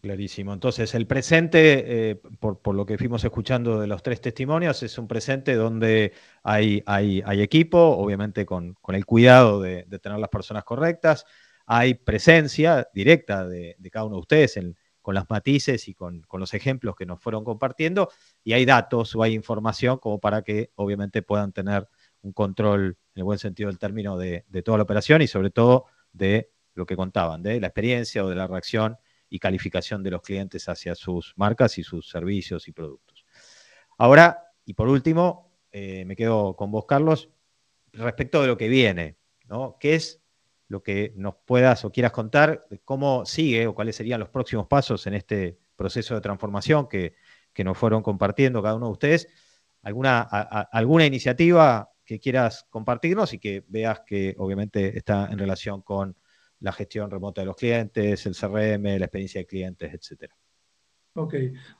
[0.00, 0.52] Clarísimo.
[0.52, 5.08] Entonces, el presente, eh, por, lo que fuimos escuchando de los tres testimonios, es un
[5.08, 6.12] presente donde
[6.44, 11.24] hay, hay, equipo, obviamente con, el cuidado de, tener las personas correctas,
[11.66, 14.56] hay presencia directa de, cada uno de ustedes
[15.06, 18.10] con las matices y con, los ejemplos que nos fueron compartiendo,
[18.42, 21.88] y hay datos o hay información como para que obviamente puedan tener
[22.22, 25.50] un control, en el buen sentido del término, de, de toda la operación y sobre
[25.50, 28.98] todo de lo que contaban, de la experiencia o de la reacción
[29.30, 33.24] y calificación de los clientes hacia sus marcas y sus servicios y productos.
[33.98, 37.30] Ahora, y por último, eh, me quedo con vos, Carlos,
[37.92, 39.76] respecto de lo que viene, ¿no?
[39.78, 40.20] ¿Qué es
[40.68, 45.06] lo que nos puedas o quieras contar cómo sigue o cuáles serían los próximos pasos
[45.06, 47.14] en este proceso de transformación que,
[47.64, 49.28] nos fueron compartiendo cada uno de ustedes?
[49.82, 56.16] ¿Alguna, alguna iniciativa que quieras compartirnos y que veas que obviamente está en relación con
[56.60, 60.34] la gestión remota de los clientes, el CRM, la experiencia de clientes, etcétera.
[61.14, 61.34] Ok,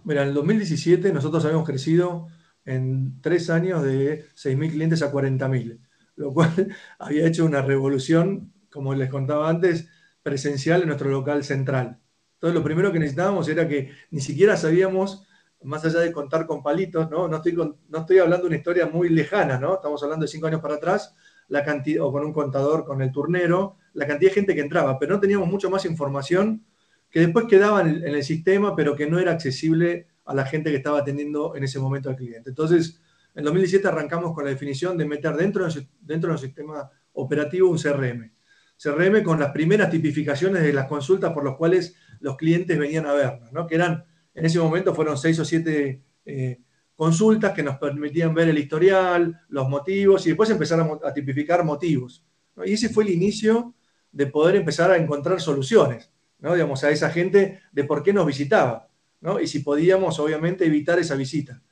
[0.04, 2.26] mira, en el 2017 nosotros habíamos crecido
[2.64, 5.78] en tres años de 6.000 clientes a 40.000,
[6.16, 6.50] lo cual
[6.98, 9.88] había hecho una revolución, como les contaba antes,
[10.22, 11.98] presencial en nuestro local central.
[12.34, 15.26] Entonces lo primero que necesitábamos era que ni siquiera sabíamos,
[15.62, 17.26] más allá de contar con palitos, ¿no?
[17.26, 19.76] No estoy, no estoy hablando de una historia muy lejana, ¿no?
[19.76, 21.16] Estamos hablando de cinco años para atrás,
[21.48, 24.98] la cantidad, o con un contador, con el turnero, la cantidad de gente que entraba,
[24.98, 26.62] pero no teníamos mucho más información
[27.10, 30.76] que después quedaba en el, sistema, pero que no era accesible a la gente que
[30.76, 32.50] estaba atendiendo en ese momento al cliente.
[32.50, 33.00] Entonces,
[33.34, 37.78] en 2017 arrancamos con la definición de meter dentro, de, dentro del sistema operativo un
[37.78, 38.35] CRM.
[38.78, 43.12] CRM con las primeras tipificaciones de las consultas por las cuales los clientes venían a
[43.12, 43.66] vernos, ¿no?
[43.66, 46.60] que eran, en ese momento fueron seis o siete eh,
[46.94, 52.24] consultas que nos permitían ver el historial, los motivos y después empezar a, tipificar motivos.
[52.64, 53.74] Y ese fue el inicio
[54.12, 56.54] de poder empezar a encontrar soluciones, ¿no?
[56.54, 58.88] digamos, a esa gente de por qué nos visitaba
[59.20, 59.40] ¿no?
[59.40, 61.62] y si podíamos, obviamente, evitar esa visita.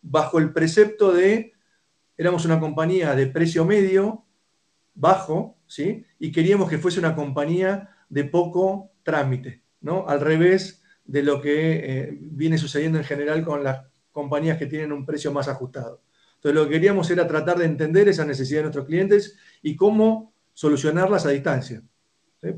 [0.00, 1.52] Bajo el precepto de,
[2.16, 4.24] éramos una compañía de precio medio,
[4.94, 6.04] bajo, ¿sí?
[6.18, 10.06] y queríamos que fuese una compañía de poco trámite, ¿no?
[10.08, 14.92] al revés de lo que eh, viene sucediendo en general con las compañías que tienen
[14.92, 16.02] un precio más ajustado.
[16.36, 20.32] Entonces lo que queríamos era tratar de entender esa necesidad de nuestros clientes y cómo
[20.52, 21.82] solucionarlas a distancia.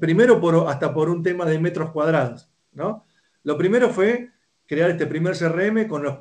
[0.00, 2.50] Primero por, hasta por un tema de metros cuadrados.
[2.72, 3.04] ¿no?
[3.44, 4.30] Lo primero fue
[4.66, 6.18] crear este primer CRM con, los,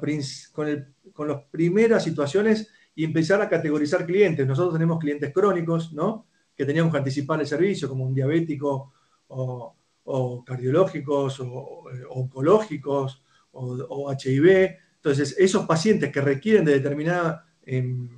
[0.51, 4.47] con, con las primeras situaciones y empezar a categorizar clientes.
[4.47, 6.25] Nosotros tenemos clientes crónicos, ¿no?
[6.55, 8.93] que teníamos que anticipar el servicio, como un diabético
[9.27, 14.77] o, cardiológicos o, oncológicos o, HIV.
[14.95, 18.09] Entonces, esos pacientes que requieren de determinada em,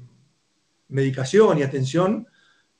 [0.89, 2.27] medicación y atención,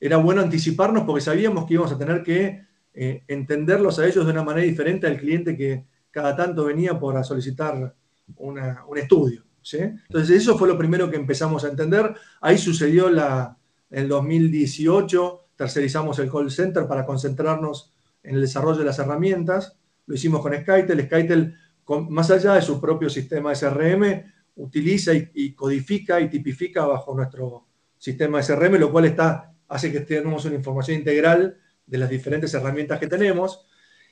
[0.00, 4.32] era bueno anticiparnos porque sabíamos que íbamos a tener que eh, entenderlos a ellos de
[4.32, 7.94] una manera diferente al cliente que cada tanto venía por solicitar
[8.36, 9.47] un estudio.
[9.74, 12.14] Entonces, eso fue lo primero que empezamos a entender.
[12.40, 13.56] Ahí sucedió la,
[13.90, 19.76] en el 2018, tercerizamos el call center para concentrarnos en el desarrollo de las herramientas.
[20.06, 21.04] Lo hicimos con Skytel.
[21.06, 21.54] Skytel
[22.08, 24.24] más allá de su propio sistema SRM,
[24.56, 30.44] utiliza y, codifica y tipifica bajo nuestro sistema SRM, lo cual está, hace que tengamos
[30.44, 33.66] una información integral de las diferentes herramientas que tenemos.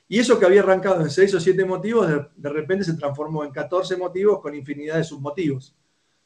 [0.07, 3.51] Y eso que había arrancado en 6 o 7 motivos, de, repente se transformó en
[3.51, 5.75] 14 motivos con infinidad de submotivos,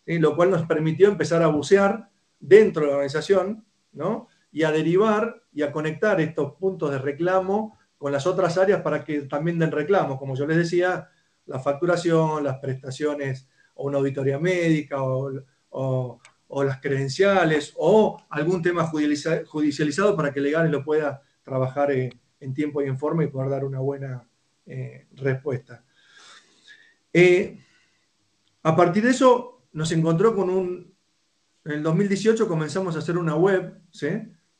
[0.05, 4.27] lo cual nos permitió empezar a bucear dentro de la organización ¿no?
[4.51, 9.03] y a derivar y a conectar estos puntos de reclamo con las otras áreas para
[9.03, 10.17] que también den reclamo.
[10.17, 11.09] Como yo les decía,
[11.45, 16.19] la facturación, las prestaciones o una auditoría médica o,
[16.63, 22.09] las credenciales o algún tema judicializado para que Legales lo pueda trabajar eh,
[22.41, 24.27] en tiempo y en forma y poder dar una buena
[24.65, 25.83] eh, respuesta.
[27.13, 27.59] Eh,
[28.63, 30.93] a partir de eso nos encontró con un...
[31.63, 33.79] En el 2018 comenzamos a hacer una web,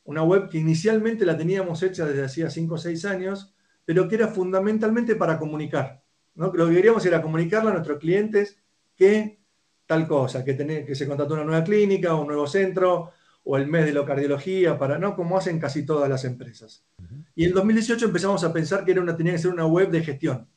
[0.04, 4.14] una web que inicialmente la teníamos hecha desde hacía 5 o 6 años, pero que
[4.14, 6.02] era fundamentalmente para comunicar.
[6.36, 8.58] Lo que queríamos era comunicarle a nuestros clientes
[8.96, 9.40] que
[9.86, 13.10] tal cosa, que, que se contrató una nueva clínica, un nuevo centro,
[13.44, 15.16] o el mes de la cardiología, para, ¿no?
[15.16, 16.84] Como hacen casi todas las empresas.
[17.34, 20.02] Y en 2018 empezamos a pensar que era una, tenía que ser una web de
[20.02, 20.48] gestión,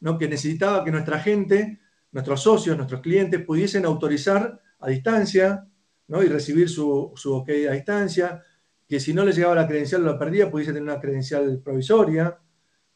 [0.00, 0.18] ¿no?
[0.18, 1.80] que necesitaba que nuestra gente,
[2.12, 5.66] nuestros socios, nuestros clientes pudiesen autorizar a distancia
[6.08, 6.22] ¿no?
[6.22, 8.42] y recibir su, su OK a distancia,
[8.86, 12.38] que si no les llegaba la credencial o la perdía, pudiese tener una credencial provisoria,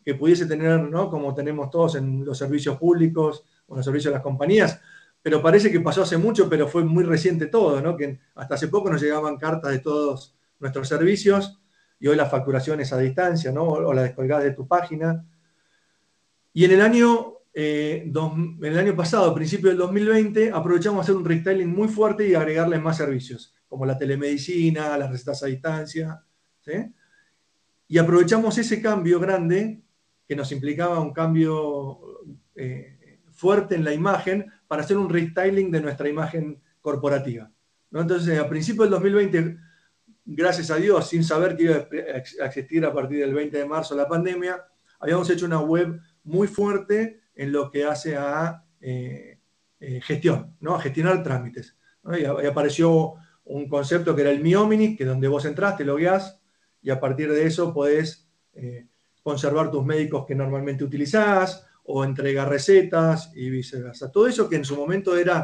[0.04, 1.10] que pudiese tener, ¿no?
[1.10, 4.80] como tenemos todos en los servicios públicos o en los servicios de las compañías,
[5.26, 7.96] pero parece que pasó hace mucho, pero fue muy reciente todo, ¿no?
[7.96, 11.60] que hasta hace poco nos llegaban cartas de todos nuestros servicios
[11.98, 13.64] y hoy la facturación es a distancia, ¿no?
[13.64, 15.26] o la descolgada de tu página.
[16.52, 21.16] Y en el año, eh, en el año pasado, a principio del 2020, aprovechamos hacer
[21.16, 26.22] un restyling muy fuerte y agregarle más servicios, como la telemedicina, las recetas a distancia.
[27.88, 29.82] Y aprovechamos ese cambio grande
[30.28, 31.98] que nos implicaba un cambio
[32.54, 37.50] eh, fuerte en la imagen para hacer un restyling de nuestra imagen corporativa.
[37.90, 38.00] ¿no?
[38.00, 39.56] Entonces, a principios del 2020,
[40.24, 43.94] gracias a Dios, sin saber que iba a existir a partir del 20 de marzo
[43.94, 44.62] la pandemia,
[45.00, 49.38] habíamos hecho una web muy fuerte en lo que hace a eh,
[49.80, 50.74] eh, gestión, ¿no?
[50.74, 51.76] a gestionar trámites.
[52.18, 56.40] Y, apareció un concepto que era el Mi que es donde vos entraste, lo guías,
[56.82, 58.28] y a partir de eso podés
[59.22, 64.10] conservar tus médicos que normalmente utilizás o entregar recetas y viceversa.
[64.10, 65.42] Todo eso que en su momento era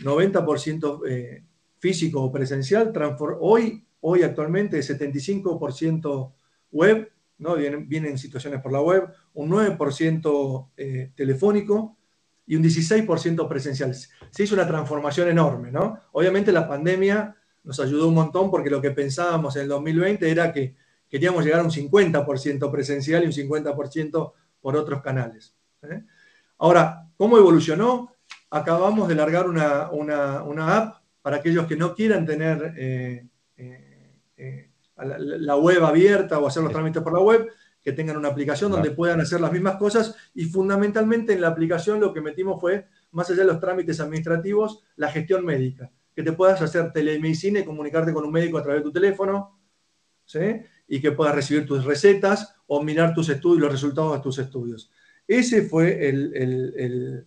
[0.00, 1.44] 90% eh,
[1.78, 2.92] físico o presencial,
[3.40, 6.32] hoy, hoy actualmente es 75%
[6.72, 7.54] web, ¿no?
[7.54, 11.96] Vienen, vienen, situaciones por la web, un 9% eh, telefónico
[12.46, 13.94] y un 16% presencial.
[13.94, 16.00] Se hizo una transformación enorme, ¿no?
[16.12, 20.52] Obviamente la pandemia nos ayudó un montón porque lo que pensábamos en el 2020 era
[20.52, 20.76] que
[21.08, 25.55] queríamos llegar a un 50% presencial y un 50% por otros canales.
[25.90, 26.04] ¿Eh?
[26.58, 28.12] Ahora, ¿cómo evolucionó?
[28.50, 35.84] Acabamos de largar una, app para aquellos que no quieran tener eh, eh, la, web
[35.84, 37.48] abierta o hacer los trámites por la web,
[37.82, 42.00] que tengan una aplicación donde puedan hacer las mismas cosas y fundamentalmente en la aplicación
[42.00, 46.32] lo que metimos fue, más allá de los trámites administrativos, la gestión médica, que te
[46.32, 49.58] puedas hacer telemedicina y comunicarte con un médico a través de tu teléfono,
[50.24, 50.62] ¿sí?
[50.88, 54.90] y que puedas recibir tus recetas o mirar tus estudios, los resultados de tus estudios.
[55.28, 57.26] Ese fue el,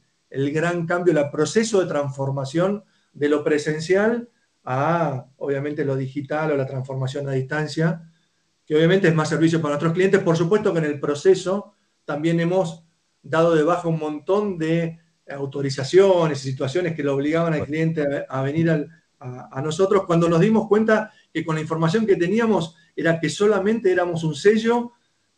[0.54, 2.84] gran cambio, el proceso de transformación
[3.14, 4.30] de lo presencial
[4.64, 8.10] a, obviamente, lo digital o la transformación a distancia,
[8.66, 10.22] que obviamente es más servicio para nuestros clientes.
[10.22, 11.74] Por supuesto que en el proceso
[12.06, 12.86] también hemos
[13.22, 18.42] dado de baja un montón de autorizaciones y situaciones que lo obligaban al cliente a,
[18.42, 23.20] venir a, a, nosotros cuando nos dimos cuenta que con la información que teníamos era
[23.20, 24.94] que solamente éramos un sello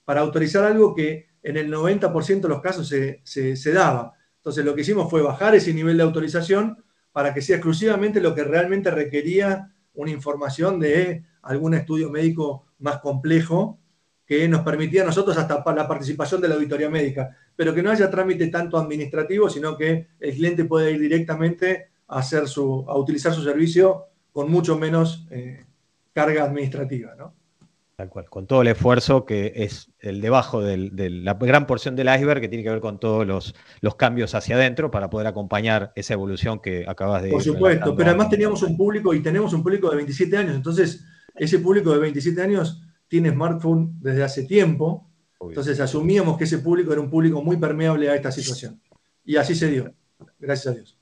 [0.05, 4.13] para autorizar algo que en el 90% de los casos se, daba.
[4.37, 8.33] Entonces lo que hicimos fue bajar ese nivel de autorización para que sea exclusivamente lo
[8.33, 13.79] que realmente requería una información de algún estudio médico más complejo
[14.25, 17.91] que nos permitía a nosotros hasta la participación de la auditoría médica, pero que no
[17.91, 22.97] haya trámite tanto administrativo, sino que el cliente pueda ir directamente a, hacer su, a
[22.97, 25.65] utilizar su servicio con mucho menos eh,
[26.13, 27.13] carga administrativa.
[27.15, 27.33] ¿no?
[28.09, 32.47] Con todo el esfuerzo que es el debajo de la gran porción del iceberg que
[32.47, 33.53] tiene que ver con todos los,
[33.95, 37.29] cambios hacia adentro para poder acompañar esa evolución que acabas de...
[37.29, 41.05] Por supuesto, pero además teníamos un público y tenemos un público de 27 años, entonces
[41.35, 45.09] ese público de 27 años tiene smartphone desde hace tiempo,
[45.39, 48.81] entonces asumíamos que ese público era un público muy permeable a esta situación.
[49.23, 49.93] Y así se dio,
[50.39, 50.97] gracias a Dios.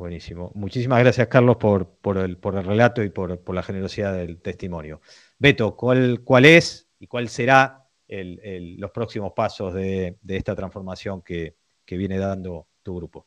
[0.00, 0.50] Buenísimo.
[0.54, 5.02] Muchísimas gracias, Carlos, por, el, relato y por, la generosidad del testimonio.
[5.40, 11.56] Beto, ¿cuál, es y cuál será los próximos pasos de, esta transformación que,
[11.88, 13.26] viene dando tu grupo?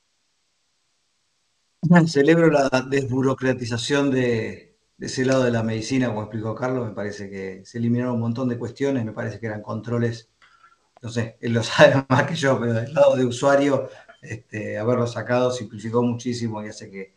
[2.07, 6.87] Celebro la desburocratización de, ese lado de la medicina, como explicó Carlos.
[6.87, 10.29] Me parece que se eliminaron un montón de cuestiones, me parece que eran controles,
[11.01, 13.89] no sé, él lo sabe más que yo, pero del lado de usuario
[14.21, 17.15] este, haberlo sacado simplificó muchísimo y hace que,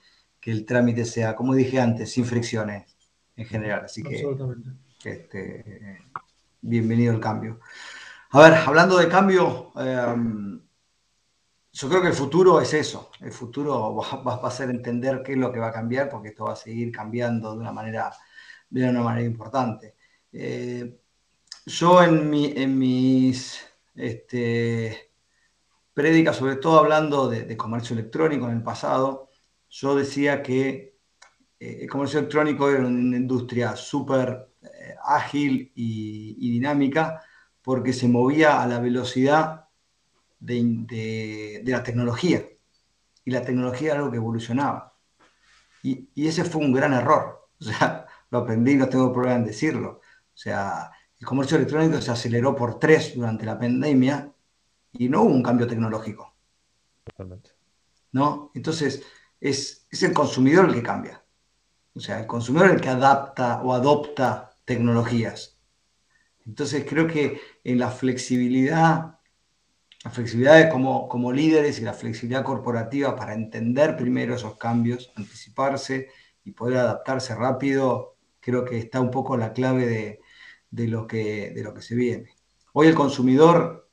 [0.50, 2.96] el trámite sea, como dije antes, sin fricciones
[3.34, 3.84] en general.
[3.84, 4.24] Así que,
[5.10, 5.98] este,
[6.60, 7.60] bienvenido el cambio.
[8.30, 10.60] A ver, hablando de cambio, em,
[11.72, 13.10] yo creo que el futuro es eso.
[13.20, 16.44] El futuro va, a ser entender qué es lo que va a cambiar, porque esto
[16.44, 18.12] va a seguir cambiando de una manera,
[18.70, 19.94] de una manera importante.
[20.32, 20.98] Eh,
[21.66, 23.60] yo en, en mis
[23.94, 25.10] este,
[25.94, 29.30] prédica, sobre todo hablando de, comercio electrónico en el pasado,
[29.70, 30.98] yo decía que
[31.58, 34.50] eh, el comercio electrónico era una industria súper
[35.04, 37.22] ágil y, dinámica
[37.62, 39.68] porque se movía a la velocidad
[40.38, 42.44] de, la tecnología.
[43.24, 44.94] Y la tecnología era algo que evolucionaba.
[45.82, 47.34] Y, y, ese fue un gran error.
[47.58, 50.02] O sea, lo aprendí, no tengo problema en decirlo.
[50.02, 54.30] O sea, el comercio electrónico se aceleró por tres durante la pandemia
[54.92, 56.34] y no hubo un cambio tecnológico.
[57.04, 57.52] Totalmente.
[58.12, 58.50] ¿No?
[58.54, 59.02] Entonces,
[59.40, 61.22] es, el consumidor el que cambia.
[61.94, 65.58] O sea, el consumidor el que adapta o adopta tecnologías.
[66.46, 69.18] Entonces, creo que en la flexibilidad
[70.04, 76.08] La flexibilidad como, como líderes y la flexibilidad corporativa para entender primero esos cambios, anticiparse
[76.44, 80.20] y poder adaptarse rápido, creo que está un poco la clave de,
[80.70, 82.30] de lo, que, de lo que se viene.
[82.72, 83.88] Hoy el consumidor,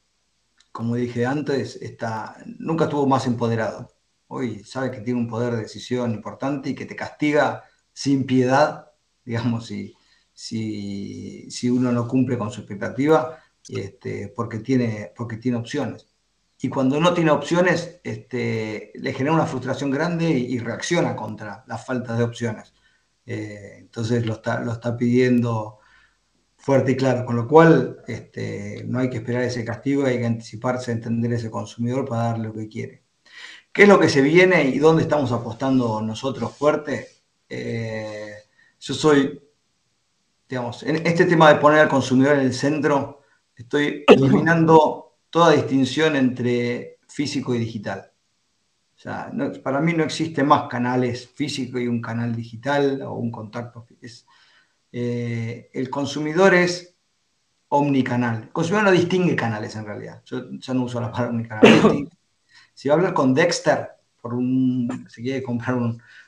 [0.72, 3.90] como dije antes, está, nunca estuvo más empoderado.
[4.28, 7.64] Hoy sabe que tiene un poder de decisión importante y que te castiga
[7.94, 8.92] sin piedad,
[9.26, 9.96] digamos, si,
[10.34, 16.08] si, si uno no cumple con su expectativa, este, porque, tiene, porque tiene opciones.
[16.62, 21.78] Y cuando no tiene opciones, este, le genera una frustración grande y, reacciona contra la
[21.78, 22.74] falta de opciones.
[23.26, 25.80] Eh, entonces lo está, lo está pidiendo
[26.64, 30.26] fuerte y claro, con lo cual este, no hay que esperar ese castigo, hay que
[30.26, 33.04] anticiparse a entender ese consumidor para darle lo que quiere.
[33.74, 37.08] ¿Qué es lo que se viene y dónde estamos apostando nosotros fuerte?
[37.50, 38.36] Eh,
[38.80, 39.42] yo soy,
[40.54, 43.22] digamos, en este tema de poner al consumidor en el centro,
[43.56, 48.12] estoy eliminando toda distinción entre físico y digital.
[48.96, 49.32] O sea,
[49.64, 53.88] para mí no existe más canales físico y un canal digital o un contacto.
[54.00, 54.28] Es,
[54.92, 56.96] eh, el consumidor es
[57.70, 58.44] omnicanal.
[58.44, 60.22] El consumidor no distingue canales en realidad.
[60.24, 62.08] Yo ya no uso la palabra omnicanal.
[62.76, 63.90] si va a hablar con Dexter,
[64.22, 65.80] por un, si quiere comprar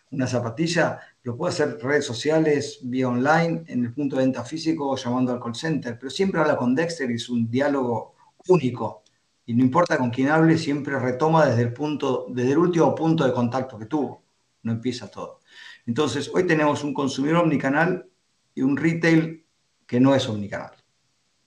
[0.09, 4.91] una zapatilla, lo puede hacer redes sociales, vía online, en el punto de venta físico
[4.91, 8.13] o llamando al call center, pero siempre habla con Dexter y es un diálogo
[8.47, 9.01] único.
[9.47, 13.25] Y no importa con quién hable, siempre retoma desde el, punto, desde el último punto
[13.25, 14.23] de contacto que tuvo.
[14.61, 15.39] No empieza todo.
[15.87, 18.07] Entonces, hoy tenemos un consumidor omnicanal
[18.53, 19.47] y un retail
[19.87, 20.75] que no es omnicanal.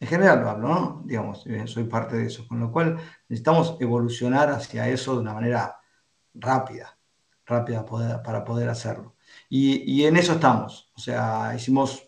[0.01, 1.03] En general lo hablo, ¿no?
[1.05, 2.99] Digamos, eh, soy parte de eso, con lo cual
[3.29, 5.77] necesitamos evolucionar hacia eso de una manera
[6.35, 6.99] rápida,
[7.47, 7.87] rápida
[8.25, 9.15] para poder hacerlo.
[9.49, 12.03] Y, en eso estamos, o sea, hicimos,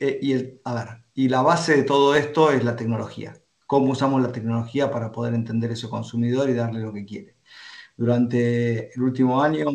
[0.00, 0.34] eh, y
[0.64, 3.36] a ver, y la base de todo esto es la tecnología,
[3.66, 7.36] cómo usamos la tecnología para poder entender ese consumidor y darle lo que quiere.
[7.96, 9.66] Durante el último año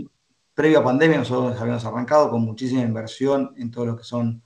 [0.54, 4.44] previo a pandemia nosotros habíamos arrancado con muchísima inversión en todo lo que son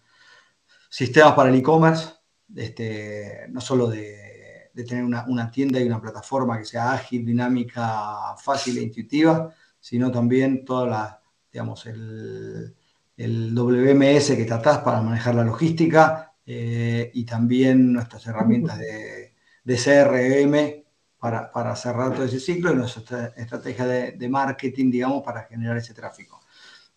[0.89, 2.13] sistemas para el e-commerce,
[2.55, 8.77] este, no solo de, tener una, tienda y una plataforma que sea ágil, dinámica, fácil
[8.77, 11.21] e intuitiva, sino también toda la,
[11.57, 12.75] digamos, el,
[13.17, 19.33] WMS que tratás para manejar la logística eh, y también nuestras herramientas de,
[19.63, 20.85] de CRM
[21.19, 26.41] para, cerrar todo ese ciclo y nuestra estrategia de, marketing, digamos, para generar ese tráfico.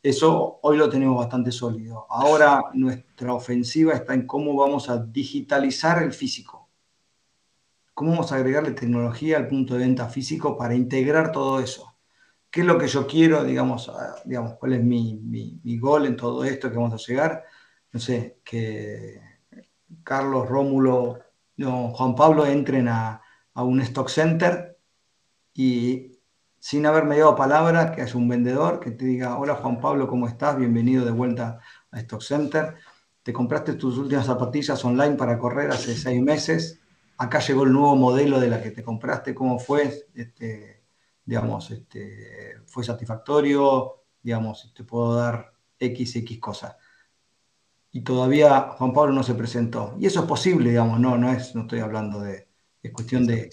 [0.03, 2.07] Eso hoy lo tenemos bastante sólido.
[2.11, 6.69] Ahora nuestra ofensiva está en cómo vamos a digitalizar el físico.
[7.95, 11.90] ¿Cómo vamos a agregarle tecnología al punto de venta físico para integrar todo eso?
[12.51, 13.91] ¿Qué es lo que yo quiero, digamos,
[14.25, 17.45] digamos cuál es mi, mi, mi gol en todo esto que vamos a llegar?
[17.93, 19.21] No sé, que
[20.03, 21.19] Carlos, Rómulo,
[21.57, 23.23] no, Juan Pablo entren a,
[23.55, 24.79] a un stock center
[25.55, 26.19] y
[26.59, 30.29] sin haberme dado palabra, que haya un vendedor que te diga, hola Juan Pablo, ¿cómo
[30.29, 30.59] estás?
[30.59, 31.59] Bienvenido de vuelta
[31.91, 32.75] a Stock Center.
[33.23, 36.81] Te compraste tus últimas zapatillas online para correr hace seis meses.
[37.17, 39.35] Acá llegó el nuevo modelo de la que te compraste.
[39.35, 40.07] ¿Cómo fue?
[40.15, 40.80] Este,
[41.31, 44.03] digamos, este, ¿fue satisfactorio?
[44.21, 46.75] Digamos, te puedo dar X, X cosas.
[47.93, 49.95] Y todavía Juan Pablo no se presentó.
[50.01, 52.49] Y eso es posible, digamos, no, no es, no estoy hablando de,
[52.83, 53.49] es cuestión de,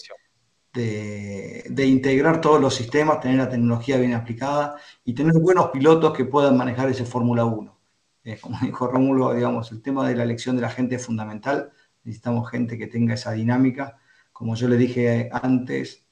[0.73, 6.25] de, integrar todos los sistemas, tener la tecnología bien aplicada y tener buenos pilotos que
[6.25, 7.79] puedan manejar ese Fórmula 1.
[8.23, 11.71] Eh, como dijo Rómulo, digamos, el tema de la elección de la gente es fundamental.
[12.03, 13.99] Necesitamos gente que tenga esa dinámica.
[14.33, 16.06] Como yo le dije antes,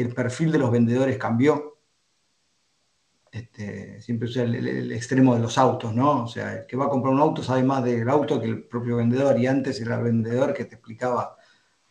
[0.00, 1.78] el perfil de los vendedores cambió.
[3.30, 6.24] Este, siempre es el, extremo de los autos, ¿no?
[6.24, 8.64] O sea, el que va a comprar un auto sabe más del auto que el
[8.64, 11.36] propio vendedor y antes era el vendedor que te explicaba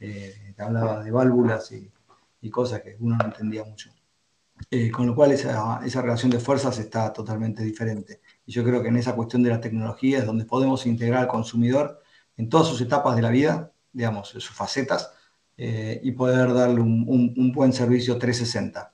[0.06, 1.89] eh, hablaba de válvulas y,
[2.49, 3.89] cosas que uno no entendía mucho.
[4.70, 8.22] Eh, con lo cual esa, relación de fuerzas está totalmente diferente.
[8.45, 11.28] Y yo creo que en esa cuestión de la tecnología es donde podemos integrar al
[11.30, 12.01] consumidor
[12.36, 15.14] en todas sus etapas de la vida, digamos, en sus facetas,
[15.58, 18.93] eh, y poder darle un, buen servicio 360.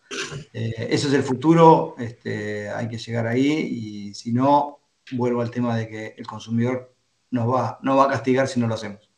[0.54, 4.80] eso es el futuro, este, hay que llegar ahí y si no,
[5.12, 6.94] vuelvo al tema de que el consumidor
[7.32, 9.10] nos va, nos va a castigar si no lo hacemos.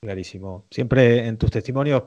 [0.00, 0.66] Clarísimo.
[0.70, 2.02] Siempre en tus testimonios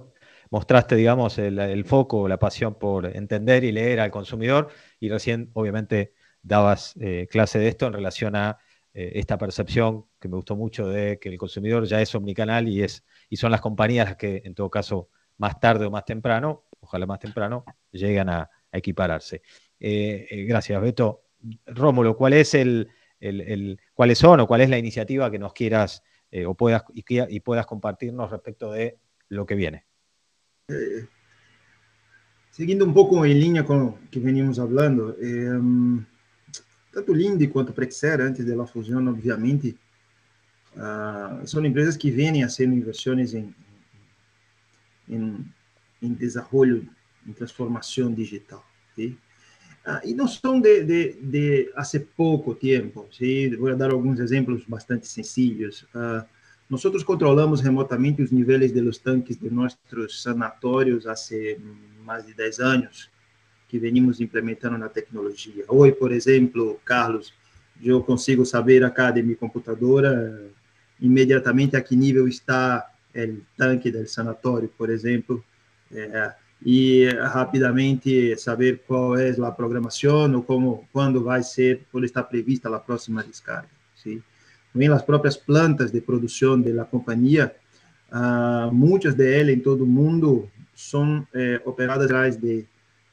[0.49, 4.69] mostraste, digamos, el, foco, la pasión por entender y leer al consumidor
[4.99, 8.59] y recién, obviamente, dabas eh, clase de esto en relación a
[8.93, 12.83] eh, esta percepción que me gustó mucho de que el consumidor ya es omnicanal y,
[12.83, 16.65] es, y son las compañías las que, en todo caso, más tarde o más temprano,
[16.79, 19.41] ojalá más temprano, llegan a, equipararse.
[19.79, 21.23] Eh, gracias, Beto.
[21.65, 26.03] Rómulo, ¿cuál es el, el, ¿cuáles son o cuál es la iniciativa que nos quieras
[26.29, 28.99] eh, o puedas, y, puedas compartirnos respecto de
[29.29, 29.85] lo que viene.
[30.69, 31.07] eh,
[32.51, 35.59] seguindo um pouco em linha com o que veníamos falando, eh,
[36.91, 39.77] tanto Linde quanto Prexer, antes da fusão, obviamente,
[40.77, 43.53] uh, são empresas que vêm a ser inversões em,
[45.09, 45.45] em,
[46.01, 46.89] em desenvolvimento,
[47.27, 48.65] em transformação digital.
[48.95, 49.17] ¿sí?
[50.03, 51.83] E não são de, de, de há
[52.15, 53.07] pouco tempo.
[53.11, 53.55] ¿sí?
[53.55, 55.83] Vou dar alguns exemplos bastante sencillos.
[55.95, 56.25] Uh,
[56.69, 61.15] nós controlamos remotamente os níveis de los tanques de nossos sanatórios há
[62.03, 63.09] mais de 10 anos
[63.69, 65.63] que venimos implementando na tecnologia.
[65.67, 67.33] Hoje, por exemplo, Carlos,
[67.81, 70.49] eu consigo saber acá de minha computadora
[70.99, 75.43] imediatamente a que nível está o tanque do sanatório, por exemplo,
[75.91, 76.33] é,
[76.63, 82.73] e rapidamente saber qual é a programação ou como quando vai ser, quando está prevista
[82.75, 83.69] a próxima descarga.
[83.95, 84.21] Sim?
[84.71, 87.55] Também as próprias plantas de produção da companhia,
[88.11, 92.65] ah, muitas delas em todo o mundo são eh, operadas através de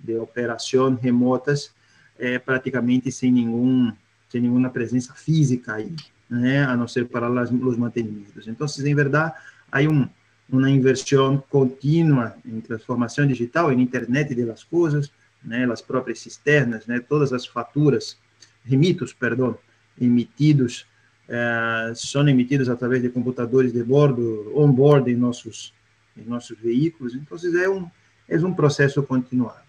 [0.04, 1.72] de operação remotas
[2.18, 3.92] é, praticamente sem nenhum
[4.28, 5.94] sem nenhuma presença física aí,
[6.34, 8.46] né, a não ser para os mantenimentos.
[8.48, 9.34] Então, em verdade,
[9.70, 10.08] há um,
[10.48, 15.10] uma inversão contínua em transformação digital, em internet das coisas,
[15.42, 18.18] né, as próprias cisternas, né, todas as faturas,
[18.64, 19.56] remitos, perdão,
[20.00, 20.86] emitidos,
[21.28, 25.72] eh, são emitidos através de computadores de bordo, on-board em nossos,
[26.16, 27.14] em nossos veículos.
[27.14, 27.88] Então, é um,
[28.28, 29.64] é um processo continuado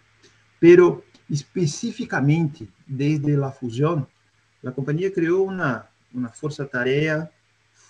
[0.66, 4.08] pero específicamente desde la fusión,
[4.62, 7.30] la compañía creó una, una fuerza tarea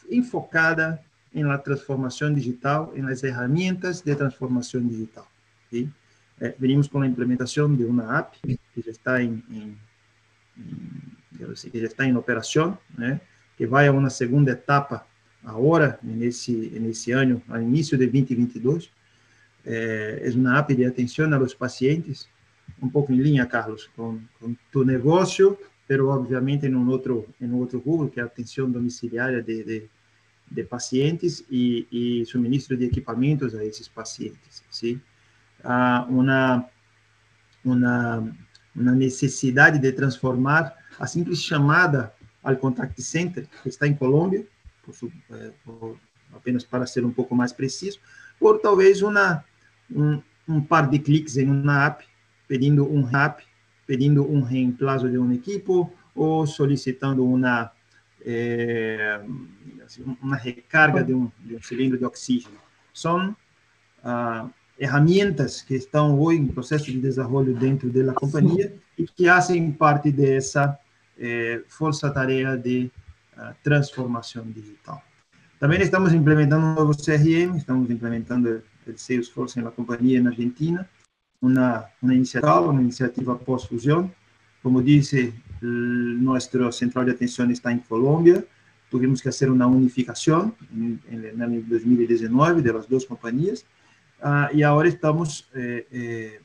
[0.09, 1.01] enfocada
[1.33, 5.25] en la transformación digital, en las herramientas de transformación digital.
[5.69, 5.89] ¿sí?
[6.39, 9.77] Eh, venimos con la implementación de una app que ya está en, en,
[10.57, 13.19] en que ya está en operación, ¿eh?
[13.57, 15.05] que vai a uma segunda etapa
[15.43, 18.91] agora, nesse, nesse ano, ao início de 2022.
[19.65, 22.27] É, é uma app de atenção aos pacientes,
[22.81, 25.57] um pouco em linha, Carlos, com, com tu negócio,
[25.87, 29.89] pero obviamente em um outro em outro rubro que é a atenção domiciliária de, de,
[30.49, 34.99] de pacientes e, e suministro de equipamentos a esses pacientes, sim?
[35.63, 36.65] Ah, uma
[37.63, 38.35] uma
[38.75, 42.13] uma necessidade de transformar a simples chamada
[42.43, 44.45] ao contact center que está em Colômbia,
[44.83, 44.93] por,
[45.31, 45.97] eh, por,
[46.33, 47.99] apenas para ser um pouco mais preciso,
[48.39, 49.43] por talvez uma
[49.89, 52.05] um, um par de cliques em uma app
[52.47, 53.41] pedindo um RAP,
[53.85, 57.71] pedindo um reemplazo de um equipo ou solicitando uma
[58.25, 59.21] é,
[60.21, 62.57] uma recarga de um, de um, cilindro de oxígeno.
[62.91, 63.35] São
[64.03, 69.71] ah, ferramentas que estão hoje em processo de desenvolvimento dentro da companhia e que fazem
[69.71, 70.77] parte dessa
[71.17, 72.91] é, força-tarefa de
[73.37, 75.03] ah, transformação digital.
[75.59, 80.87] Também estamos implementando um novo CRM, estamos implementando o Salesforce na companhia na Argentina,
[81.45, 84.11] una, una iniciativa, una iniciativa post-fusión.
[84.61, 88.45] Como disse, nuestro central de atenção está em Colômbia.
[88.89, 93.65] Tuvimos que fazer uma unificação em, em, 2019 das duas companhias.
[94.19, 96.39] Uh, e agora estamos eh, eh,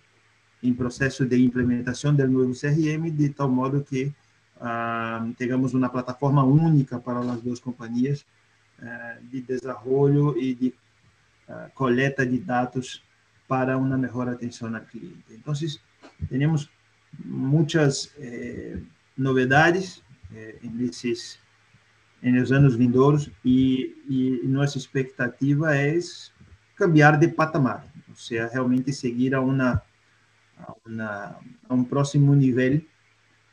[0.62, 4.12] em processo de implementação do novo CRM, de tal modo que
[4.56, 8.26] uh, tenhamos uma plataforma única para as duas companhias
[8.80, 10.74] uh, de desenvolvimento e de
[11.74, 13.02] coleta de dados
[13.50, 15.34] para una mejor atención al cliente.
[15.34, 15.80] Entonces,
[16.28, 16.70] tenemos
[17.24, 18.80] muchas eh,
[19.16, 21.40] novedades eh, en, esos,
[22.22, 26.32] en los años vindouros y, y, nuestra expectativa es
[26.76, 29.82] cambiar de patamar, o sea, realmente seguir a, una,
[30.56, 31.24] a, una,
[31.68, 32.86] a un próximo nivel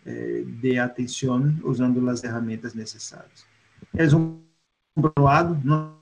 [0.06, 3.48] eh, de atención usando las herramientas necesarias.
[3.93, 4.48] Es un
[5.16, 5.98] lado, no,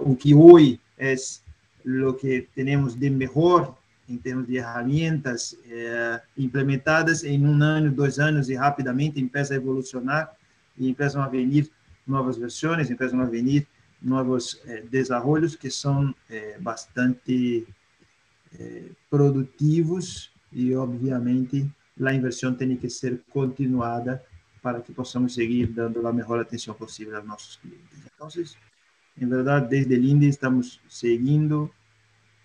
[0.00, 0.78] o que hoje
[1.10, 1.42] es
[1.84, 3.74] lo que tenemos de mejor
[4.08, 9.56] en términos de herramientas eh, implementadas en un año, dos años y rápidamente empieza a
[9.56, 10.36] evolucionar
[10.76, 11.70] y empiezan a venir
[12.06, 13.66] nuevas versiones, empiezan a venir
[14.00, 17.64] nuevos eh, desarrollos que son eh, bastante
[18.58, 24.22] eh, productivos y obviamente la inversión tiene que ser continuada
[24.60, 27.98] para que possamos seguir dando a melhor atenção possível aos nossos clientes.
[28.14, 28.28] Então,
[29.16, 31.70] En verdad, desde el INDE estamos siguiendo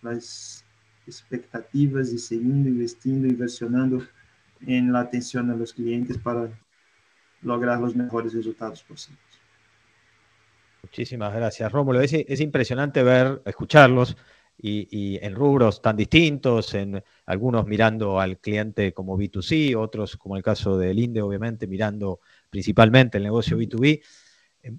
[0.02, 0.66] las
[1.06, 4.04] expectativas y siguiendo investiendo, inversionando
[4.66, 6.50] en la atención a los clientes para
[7.42, 9.22] lograr los mejores resultados posibles.
[10.84, 12.02] Muchísimas gracias, Rómulo.
[12.02, 14.18] Es, es impresionante ver, escucharlos
[14.58, 20.36] y, y, en rubros tan distintos, en algunos mirando al cliente como B2C, otros, como
[20.36, 24.02] el caso del INDE, obviamente, mirando principalmente el negocio B2B.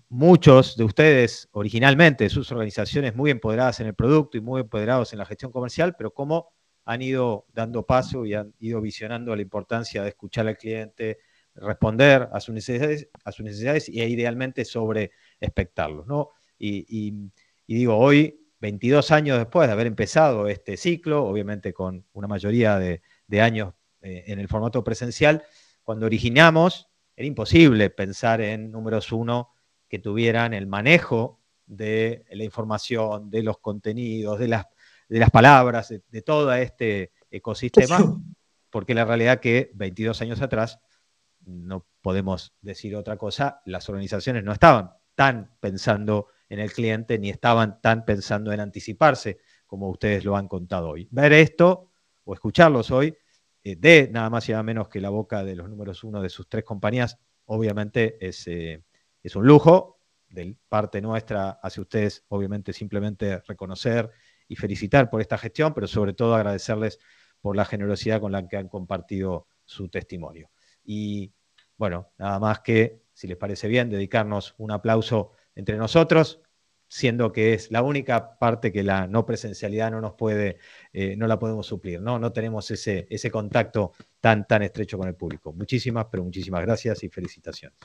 [0.09, 5.19] Muchos de ustedes originalmente, sus organizaciones muy empoderadas en el producto y muy empoderados en
[5.19, 6.51] la gestión comercial, pero cómo
[6.85, 11.19] han ido dando paso y han ido visionando la importancia de escuchar al cliente,
[11.55, 15.11] responder a sus necesidades, a sus necesidades y idealmente sobre
[15.41, 16.07] expectarlos.
[16.07, 16.31] ¿no?
[16.59, 17.31] Y,
[17.67, 23.03] digo, hoy, 22 años después de haber empezado este ciclo, obviamente con una mayoría de,
[23.41, 25.45] años eh, en el formato presencial,
[25.83, 29.51] cuando originamos era imposible pensar en números uno
[29.89, 34.67] que tuvieran el manejo de la información, de los contenidos, de las,
[35.09, 37.99] de las palabras, de, todo este ecosistema,
[38.71, 40.79] porque la realidad que 22 años atrás,
[41.45, 47.31] no podemos decir otra cosa, las organizaciones no estaban tan pensando en el cliente ni
[47.31, 51.09] estaban tan pensando en anticiparse como ustedes lo han contado hoy.
[51.11, 51.91] Ver esto
[52.25, 53.17] o escucharlos hoy
[53.63, 56.29] eh, de nada más y nada menos que la boca de los números uno de
[56.29, 58.83] sus tres compañías, obviamente es, eh,
[59.29, 64.11] es un lujo de parte nuestra hacia ustedes, obviamente simplemente reconocer
[64.49, 66.99] y felicitar por esta gestión, pero sobre todo agradecerles
[67.41, 70.51] por la generosidad con la que han compartido su testimonio.
[70.83, 71.33] Y
[71.77, 76.41] bueno, nada más que, si les parece bien, dedicarnos un aplauso entre nosotros,
[76.89, 80.59] siendo que es la única parte que la no presencialidad no nos puede,
[80.93, 82.19] eh, no la podemos suplir, ¿no?
[82.19, 85.53] No tenemos ese, ese contacto tan, tan estrecho con el público.
[85.53, 87.79] Muchísimas, pero muchísimas gracias y felicitaciones.